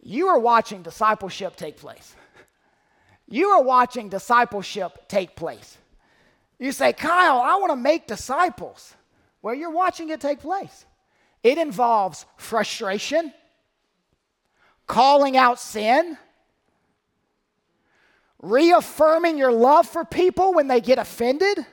You 0.00 0.28
are 0.28 0.38
watching 0.38 0.82
discipleship 0.82 1.56
take 1.56 1.76
place. 1.76 2.16
You 3.28 3.50
are 3.50 3.62
watching 3.62 4.08
discipleship 4.08 5.08
take 5.08 5.36
place. 5.36 5.76
You 6.58 6.72
say, 6.72 6.92
Kyle, 6.92 7.40
I 7.40 7.56
want 7.56 7.70
to 7.70 7.76
make 7.76 8.06
disciples. 8.06 8.94
Well, 9.42 9.54
you're 9.54 9.70
watching 9.70 10.10
it 10.10 10.20
take 10.20 10.40
place. 10.40 10.86
It 11.42 11.58
involves 11.58 12.24
frustration, 12.36 13.34
calling 14.86 15.36
out 15.36 15.58
sin, 15.58 16.16
reaffirming 18.40 19.36
your 19.36 19.52
love 19.52 19.88
for 19.88 20.04
people 20.04 20.54
when 20.54 20.68
they 20.68 20.80
get 20.80 20.98
offended, 20.98 21.66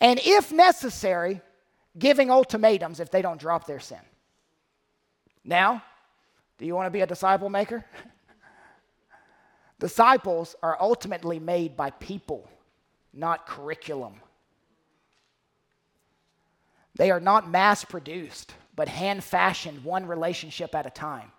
and 0.00 0.20
if 0.24 0.52
necessary, 0.52 1.40
giving 1.98 2.30
ultimatums 2.30 3.00
if 3.00 3.10
they 3.10 3.22
don't 3.22 3.40
drop 3.40 3.66
their 3.66 3.80
sin. 3.80 3.98
Now, 5.44 5.82
do 6.58 6.66
you 6.66 6.74
want 6.74 6.86
to 6.86 6.90
be 6.90 7.00
a 7.00 7.06
disciple 7.06 7.50
maker? 7.50 7.84
Disciples 9.80 10.56
are 10.62 10.76
ultimately 10.80 11.38
made 11.38 11.76
by 11.76 11.90
people, 11.90 12.48
not 13.12 13.46
curriculum. 13.46 14.14
They 16.98 17.10
are 17.10 17.20
not 17.20 17.48
mass 17.48 17.84
produced, 17.84 18.52
but 18.76 18.88
hand 18.88 19.24
fashioned 19.24 19.84
one 19.84 20.06
relationship 20.06 20.74
at 20.74 20.84
a 20.84 20.90
time. 20.90 21.32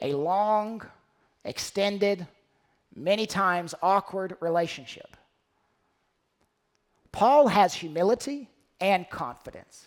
A 0.00 0.12
long, 0.12 0.82
extended, 1.44 2.26
many 2.94 3.24
times 3.24 3.74
awkward 3.80 4.36
relationship. 4.40 5.16
Paul 7.12 7.48
has 7.48 7.74
humility 7.74 8.48
and 8.80 9.08
confidence. 9.08 9.86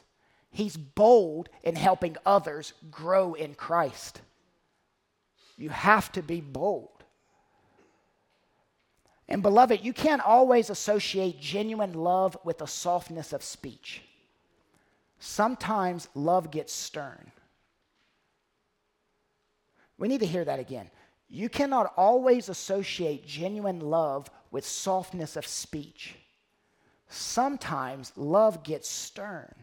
He's 0.49 0.77
bold 0.77 1.49
in 1.63 1.75
helping 1.75 2.15
others 2.25 2.71
grow 2.89 3.33
in 3.33 3.53
Christ. 3.55 4.21
You 5.57 5.69
have 5.69 6.09
to 6.13 6.21
be 6.21 6.39
bold. 6.39 7.03
And 9.27 9.41
beloved, 9.41 9.83
you 9.83 9.91
can't 9.91 10.21
always 10.21 10.69
associate 10.69 11.41
genuine 11.41 11.93
love 11.93 12.37
with 12.45 12.61
a 12.61 12.67
softness 12.67 13.33
of 13.33 13.43
speech. 13.43 14.04
Sometimes 15.19 16.09
love 16.13 16.51
gets 16.51 16.73
stern. 16.73 17.31
We 19.97 20.07
need 20.07 20.19
to 20.19 20.25
hear 20.25 20.45
that 20.45 20.59
again. 20.59 20.89
You 21.29 21.49
cannot 21.49 21.93
always 21.97 22.49
associate 22.49 23.25
genuine 23.25 23.79
love 23.79 24.29
with 24.51 24.65
softness 24.65 25.35
of 25.35 25.47
speech. 25.47 26.15
Sometimes 27.07 28.11
love 28.15 28.63
gets 28.63 28.89
stern. 28.89 29.53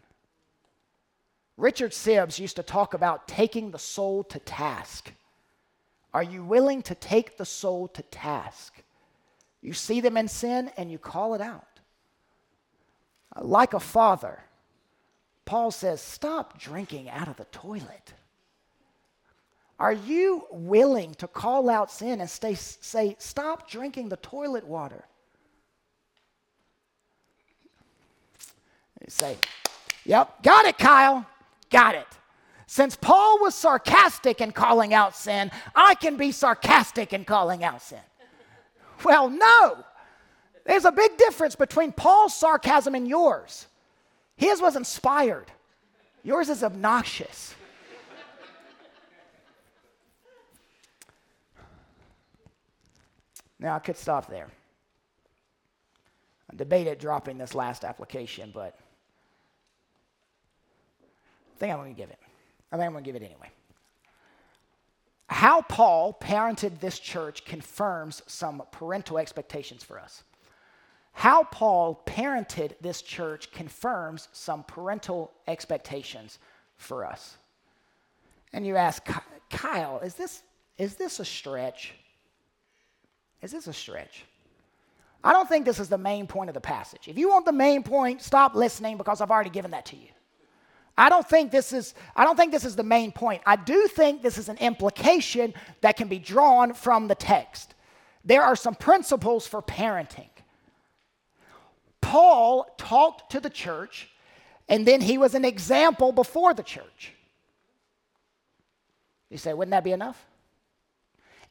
Richard 1.57 1.93
Sibbes 1.93 2.39
used 2.39 2.57
to 2.57 2.63
talk 2.63 2.95
about 2.95 3.29
taking 3.29 3.71
the 3.71 3.79
soul 3.79 4.25
to 4.25 4.39
task. 4.39 5.13
Are 6.15 6.23
you 6.23 6.45
willing 6.45 6.83
to 6.83 6.95
take 6.95 7.37
the 7.37 7.45
soul 7.45 7.89
to 7.89 8.03
task? 8.03 8.83
You 9.61 9.73
see 9.73 10.01
them 10.01 10.17
in 10.17 10.29
sin 10.29 10.71
and 10.77 10.91
you 10.91 10.99
call 10.99 11.35
it 11.35 11.41
out. 11.41 11.81
Like 13.41 13.75
a 13.75 13.81
father, 13.81 14.41
Paul 15.53 15.71
says, 15.71 16.01
Stop 16.01 16.59
drinking 16.59 17.11
out 17.11 17.29
of 17.29 17.37
the 17.37 17.45
toilet. 17.45 18.15
Are 19.79 19.93
you 19.93 20.47
willing 20.51 21.13
to 21.17 21.29
call 21.29 21.69
out 21.69 21.91
sin 21.91 22.23
and 22.23 22.31
stay, 22.31 22.55
say, 22.55 23.17
Stop 23.19 23.69
drinking 23.69 24.09
the 24.09 24.17
toilet 24.17 24.67
water? 24.67 25.05
You 29.03 29.09
say, 29.09 29.37
Yep, 30.07 30.43
got 30.43 30.65
it, 30.65 30.79
Kyle. 30.79 31.27
Got 31.69 31.97
it. 31.97 32.09
Since 32.67 32.97
Paul 32.97 33.39
was 33.43 33.55
sarcastic 33.55 34.41
in 34.41 34.53
calling 34.53 34.95
out 34.95 35.15
sin, 35.15 35.51
I 35.75 35.97
can 35.97 36.17
be 36.17 36.33
sarcastic 36.33 37.13
in 37.13 37.27
calling 37.27 37.63
out 37.63 37.83
sin. 37.83 38.01
Well, 39.05 39.29
no. 39.29 39.85
There's 40.65 40.87
a 40.87 40.93
big 40.93 41.19
difference 41.19 41.57
between 41.57 41.93
Paul's 41.93 42.35
sarcasm 42.35 42.95
and 42.95 43.07
yours. 43.07 43.67
His 44.43 44.61
was 44.61 44.75
inspired, 44.75 45.53
yours 46.25 46.49
is 46.49 46.65
obnoxious. 46.65 47.55
now, 53.61 53.77
I 53.77 53.79
could 53.79 53.97
stop 53.97 54.29
there. 54.29 54.49
I 56.51 56.57
debated 56.57 56.99
dropping 56.99 57.39
this 57.39 57.55
last 57.55 57.85
application, 57.85 58.51
but 58.53 58.77
I 61.55 61.59
think 61.61 61.73
I'm 61.73 61.79
going 61.79 61.95
to 61.95 62.01
give 62.01 62.11
it. 62.11 62.19
I 62.73 62.77
think 62.77 62.87
I'm 62.87 62.93
going 62.95 63.05
to 63.05 63.13
give 63.13 63.23
it 63.23 63.25
anyway. 63.25 63.49
How 65.29 65.63
Paul 65.63 66.19
parented 66.21 66.81
this 66.81 66.99
church 66.99 67.45
confirms 67.45 68.23
some 68.27 68.61
parental 68.73 69.19
expectations 69.19 69.85
for 69.85 70.01
us. 70.01 70.25
How 71.13 71.45
Paul 71.45 72.03
parented 72.07 72.73
this 72.81 73.03
church 73.03 73.53
confirms 73.53 74.29
some 74.33 74.65
parental 74.65 75.31
expectations 75.47 76.39
for 76.77 77.05
us. 77.05 77.37
And 78.53 78.67
you 78.67 78.77
ask, 78.77 79.07
Kyle, 79.51 80.01
is 80.01 80.15
this, 80.15 80.43
is 80.79 80.95
this 80.97 81.21
a 81.21 81.25
stretch? 81.25 81.95
Is 83.41 83.53
this 83.53 83.67
a 83.67 83.73
stretch? 83.73 84.25
I 85.25 85.33
don't 85.33 85.49
think 85.49 85.65
this 85.65 85.79
is 85.79 85.89
the 85.89 85.99
main 85.99 86.27
point 86.27 86.51
of 86.51 86.55
the 86.55 86.61
passage. 86.61 87.07
If 87.07 87.17
you 87.17 87.29
want 87.29 87.45
the 87.45 87.53
main 87.53 87.83
point, 87.83 88.23
stop 88.23 88.55
listening 88.55 88.97
because 88.97 89.21
I've 89.21 89.31
already 89.31 89.51
given 89.51 89.71
that 89.71 89.87
to 89.87 89.97
you. 89.97 90.09
I 90.99 91.09
don't 91.09 91.27
think 91.27 91.51
this 91.51 91.73
is 91.73 91.95
I 92.15 92.25
don't 92.25 92.37
think 92.37 92.53
this 92.53 92.65
is 92.65 92.77
the 92.77 92.83
main 92.83 93.13
point. 93.13 93.43
I 93.47 93.57
do 93.57 93.87
think 93.87 94.21
this 94.23 94.37
is 94.37 94.49
an 94.49 94.59
implication 94.59 95.55
that 95.81 95.97
can 95.97 96.09
be 96.09 96.19
drawn 96.19 96.75
from 96.75 97.09
the 97.09 97.15
text. 97.15 97.75
There 98.25 98.43
are 98.43 98.57
some 98.57 98.75
principles 98.75 99.47
for 99.47 99.63
parenting. 99.63 100.29
Paul 102.13 102.67
talked 102.77 103.33
to 103.33 103.41
the 103.41 103.49
church 103.49 104.11
and 104.69 104.87
then 104.87 105.01
he 105.01 105.17
was 105.17 105.35
an 105.35 105.47
example 105.47 106.13
before 106.13 106.53
the 106.53 106.63
church. 106.63 107.15
You 109.31 109.39
say, 109.39 109.55
wouldn't 109.55 109.71
that 109.71 109.83
be 109.83 109.93
enough? 109.93 110.23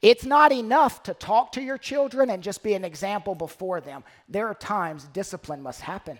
It's 0.03 0.23
not 0.23 0.51
enough 0.51 1.01
to 1.01 1.15
talk 1.15 1.53
to 1.53 1.63
your 1.63 1.79
children 1.79 2.29
and 2.29 2.43
just 2.43 2.61
be 2.61 2.75
an 2.75 2.85
example 2.85 3.33
before 3.33 3.81
them. 3.81 4.03
There 4.29 4.45
are 4.49 4.53
times 4.53 5.05
discipline 5.05 5.63
must 5.63 5.81
happen. 5.81 6.19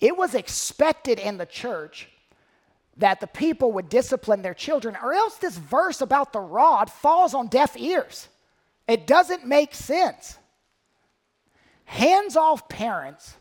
it 0.00 0.16
was 0.16 0.34
expected 0.34 1.20
in 1.20 1.38
the 1.38 1.46
church 1.46 2.08
that 2.96 3.20
the 3.20 3.28
people 3.28 3.70
would 3.74 3.90
discipline 3.90 4.42
their 4.42 4.54
children, 4.54 4.96
or 5.00 5.12
else 5.12 5.36
this 5.36 5.56
verse 5.56 6.00
about 6.00 6.32
the 6.32 6.40
rod 6.40 6.90
falls 6.90 7.32
on 7.32 7.46
deaf 7.46 7.76
ears. 7.78 8.26
It 8.88 9.06
doesn't 9.06 9.46
make 9.46 9.72
sense. 9.72 10.36
Hands 11.92 12.34
off 12.38 12.70
parents 12.70 13.34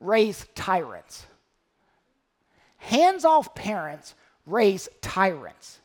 raise 0.00 0.46
tyrants. 0.54 1.26
Hands 2.78 3.22
off 3.26 3.54
parents 3.54 4.14
raise 4.46 4.88
tyrants. 5.02 5.80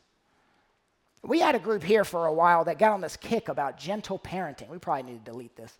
We 1.22 1.40
had 1.40 1.56
a 1.56 1.58
group 1.58 1.82
here 1.82 2.06
for 2.06 2.24
a 2.24 2.32
while 2.32 2.64
that 2.64 2.78
got 2.78 2.92
on 2.92 3.02
this 3.02 3.18
kick 3.18 3.50
about 3.50 3.78
gentle 3.78 4.18
parenting. 4.18 4.70
We 4.70 4.78
probably 4.78 5.12
need 5.12 5.26
to 5.26 5.30
delete 5.30 5.54
this. 5.56 5.76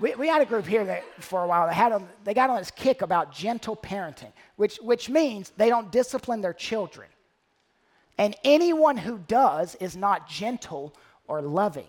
We, 0.00 0.16
we 0.16 0.26
had 0.26 0.42
a 0.42 0.46
group 0.46 0.66
here 0.66 0.84
that 0.84 1.04
for 1.20 1.44
a 1.44 1.46
while 1.46 1.68
that 1.68 1.74
had 1.74 1.92
a, 1.92 2.02
they 2.24 2.34
got 2.34 2.50
on 2.50 2.56
this 2.56 2.72
kick 2.72 3.00
about 3.00 3.32
gentle 3.32 3.76
parenting, 3.76 4.32
which, 4.56 4.78
which 4.82 5.08
means 5.08 5.52
they 5.56 5.68
don't 5.68 5.92
discipline 5.92 6.40
their 6.40 6.54
children. 6.54 7.06
And 8.18 8.34
anyone 8.42 8.96
who 8.96 9.18
does 9.28 9.76
is 9.76 9.96
not 9.96 10.28
gentle 10.28 10.92
or 11.28 11.40
loving. 11.40 11.86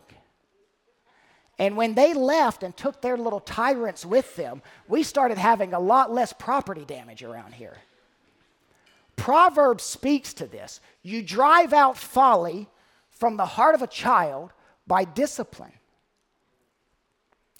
And 1.60 1.78
when 1.78 1.94
they 1.94 2.14
left 2.14 2.64
and 2.64 2.76
took 2.76 3.02
their 3.02 3.18
little 3.18 3.40
tyrants 3.40 4.06
with 4.06 4.36
them, 4.36 4.62
we 4.88 5.04
started 5.04 5.38
having 5.38 5.74
a 5.74 5.80
lot 5.80 6.12
less 6.12 6.34
property 6.34 6.84
damage 6.86 7.24
around 7.24 7.54
here. 7.54 7.78
Proverbs 9.16 9.84
speaks 9.84 10.34
to 10.36 10.48
this. 10.48 10.80
You 11.04 11.22
drive 11.22 11.72
out 11.72 11.98
folly 11.98 12.68
from 13.12 13.38
the 13.38 13.46
heart 13.46 13.76
of 13.76 13.82
a 13.82 13.88
child 13.88 14.52
by 14.88 15.04
discipline. 15.04 15.74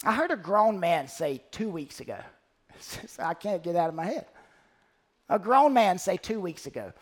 I 0.02 0.12
heard 0.12 0.32
a 0.32 0.36
grown 0.36 0.80
man 0.80 1.08
say 1.08 1.42
two 1.50 1.70
weeks 1.70 2.00
ago, 2.00 2.18
I 3.18 3.34
can't 3.34 3.62
get 3.62 3.76
out 3.76 3.88
of 3.88 3.94
my 3.94 4.04
head. 4.04 4.26
A 5.28 5.38
grown 5.38 5.72
man 5.72 5.98
say 5.98 6.16
two 6.16 6.40
weeks 6.40 6.66
ago, 6.66 6.92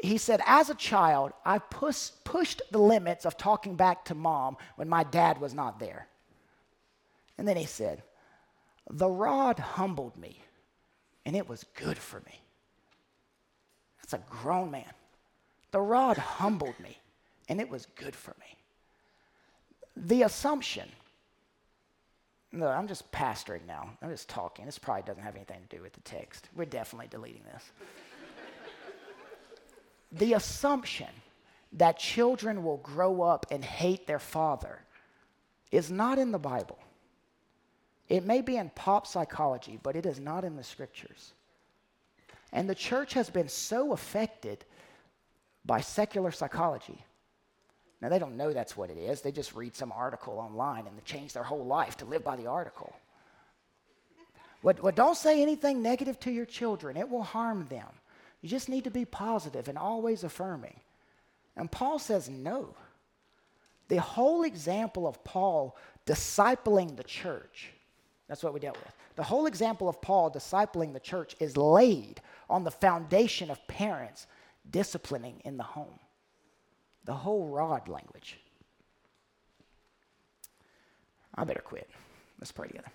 he 0.00 0.16
said, 0.16 0.40
As 0.46 0.70
a 0.70 0.74
child, 0.74 1.32
I 1.44 1.58
push, 1.58 2.10
pushed 2.24 2.62
the 2.70 2.78
limits 2.78 3.26
of 3.26 3.36
talking 3.36 3.74
back 3.74 4.04
to 4.06 4.14
mom 4.14 4.56
when 4.76 4.88
my 4.88 5.02
dad 5.02 5.40
was 5.40 5.52
not 5.52 5.80
there. 5.80 6.06
And 7.38 7.46
then 7.46 7.56
he 7.56 7.64
said, 7.64 8.02
The 8.90 9.08
rod 9.08 9.58
humbled 9.58 10.16
me, 10.18 10.42
and 11.24 11.34
it 11.34 11.48
was 11.48 11.64
good 11.74 11.96
for 11.96 12.20
me. 12.20 12.42
That's 14.02 14.12
a 14.12 14.26
grown 14.28 14.70
man. 14.70 14.92
The 15.70 15.80
rod 15.80 16.18
humbled 16.18 16.78
me, 16.80 16.98
and 17.48 17.60
it 17.60 17.70
was 17.70 17.86
good 17.96 18.16
for 18.16 18.34
me. 18.40 18.56
The 19.96 20.22
assumption 20.22 20.88
no, 22.50 22.68
I'm 22.68 22.88
just 22.88 23.10
pastoring 23.12 23.66
now. 23.66 23.90
I'm 24.00 24.10
just 24.10 24.28
talking. 24.28 24.64
This 24.64 24.78
probably 24.78 25.02
doesn't 25.02 25.22
have 25.22 25.36
anything 25.36 25.60
to 25.68 25.76
do 25.76 25.82
with 25.82 25.92
the 25.92 26.00
text. 26.00 26.48
We're 26.56 26.64
definitely 26.64 27.08
deleting 27.08 27.42
this. 27.52 27.62
the 30.12 30.32
assumption 30.32 31.08
that 31.74 31.98
children 31.98 32.64
will 32.64 32.78
grow 32.78 33.20
up 33.20 33.46
and 33.50 33.62
hate 33.62 34.06
their 34.06 34.18
father 34.18 34.80
is 35.70 35.90
not 35.90 36.18
in 36.18 36.32
the 36.32 36.38
Bible. 36.38 36.78
It 38.08 38.24
may 38.24 38.40
be 38.40 38.56
in 38.56 38.70
pop 38.70 39.06
psychology, 39.06 39.78
but 39.82 39.96
it 39.96 40.06
is 40.06 40.18
not 40.18 40.44
in 40.44 40.56
the 40.56 40.64
scriptures. 40.64 41.32
And 42.52 42.68
the 42.68 42.74
church 42.74 43.12
has 43.14 43.28
been 43.28 43.48
so 43.48 43.92
affected 43.92 44.64
by 45.64 45.80
secular 45.80 46.30
psychology 46.30 47.04
now, 48.00 48.08
they 48.08 48.18
don't 48.18 48.36
know 48.36 48.52
that's 48.52 48.76
what 48.76 48.90
it 48.90 48.96
is. 48.96 49.22
They 49.22 49.32
just 49.32 49.54
read 49.54 49.74
some 49.74 49.92
article 49.92 50.38
online 50.38 50.86
and 50.86 50.96
they 50.96 51.02
change 51.02 51.32
their 51.32 51.42
whole 51.42 51.64
life 51.64 51.96
to 51.96 52.04
live 52.04 52.22
by 52.22 52.36
the 52.36 52.46
article. 52.46 52.94
What, 54.62 54.94
don't 54.94 55.16
say 55.16 55.42
anything 55.42 55.82
negative 55.82 56.18
to 56.20 56.30
your 56.30 56.44
children, 56.44 56.96
it 56.96 57.08
will 57.08 57.22
harm 57.22 57.66
them. 57.68 57.86
You 58.40 58.48
just 58.48 58.68
need 58.68 58.84
to 58.84 58.90
be 58.90 59.04
positive 59.04 59.68
and 59.68 59.76
always 59.76 60.22
affirming. 60.22 60.78
And 61.56 61.70
Paul 61.70 61.98
says 61.98 62.28
no. 62.28 62.74
The 63.88 64.00
whole 64.00 64.44
example 64.44 65.06
of 65.06 65.24
Paul 65.24 65.76
discipling 66.06 66.96
the 66.96 67.04
church, 67.04 67.72
that's 68.28 68.42
what 68.42 68.54
we 68.54 68.60
dealt 68.60 68.76
with. 68.76 68.92
The 69.16 69.22
whole 69.22 69.46
example 69.46 69.88
of 69.88 70.00
Paul 70.00 70.30
discipling 70.30 70.92
the 70.92 71.00
church 71.00 71.34
is 71.40 71.56
laid 71.56 72.20
on 72.48 72.64
the 72.64 72.70
foundation 72.70 73.50
of 73.50 73.66
parents 73.66 74.26
disciplining 74.70 75.40
in 75.44 75.56
the 75.56 75.62
home 75.62 75.98
the 77.08 77.14
whole 77.14 77.48
rod 77.48 77.88
language. 77.88 78.38
I 81.34 81.44
better 81.44 81.62
quit. 81.62 81.88
Let's 82.38 82.52
pray 82.52 82.66
together. 82.66 82.90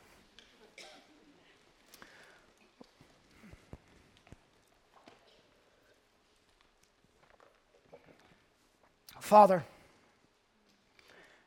Father, 9.20 9.64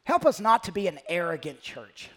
help 0.03 0.26
us 0.26 0.41
not 0.41 0.64
to 0.64 0.72
be 0.72 0.89
an 0.89 0.99
arrogant 1.09 1.61
church. 1.61 2.09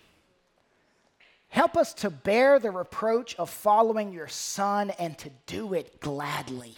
Help 1.50 1.76
us 1.76 1.94
to 1.96 2.10
bear 2.10 2.60
the 2.60 2.72
reproach 2.72 3.36
of 3.36 3.50
following 3.50 4.14
your 4.14 4.28
Son 4.28 4.92
and 4.92 5.18
to 5.18 5.32
do 5.48 5.74
it 5.74 6.00
gladly. 6.00 6.76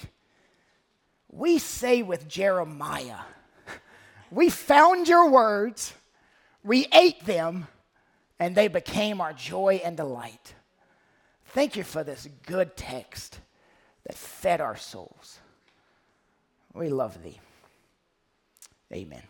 We 1.29 1.59
say 1.59 2.01
with 2.01 2.27
Jeremiah, 2.27 3.19
we 4.31 4.49
found 4.49 5.07
your 5.07 5.29
words, 5.29 5.93
we 6.63 6.87
ate 6.93 7.25
them, 7.25 7.67
and 8.39 8.55
they 8.55 8.69
became 8.69 9.21
our 9.21 9.33
joy 9.33 9.81
and 9.83 9.97
delight. 9.97 10.55
Thank 11.47 11.75
you 11.75 11.83
for 11.83 12.03
this 12.03 12.27
good 12.47 12.77
text 12.77 13.39
that 14.05 14.15
fed 14.15 14.61
our 14.61 14.77
souls. 14.77 15.39
We 16.73 16.89
love 16.89 17.21
thee. 17.21 17.39
Amen. 18.93 19.23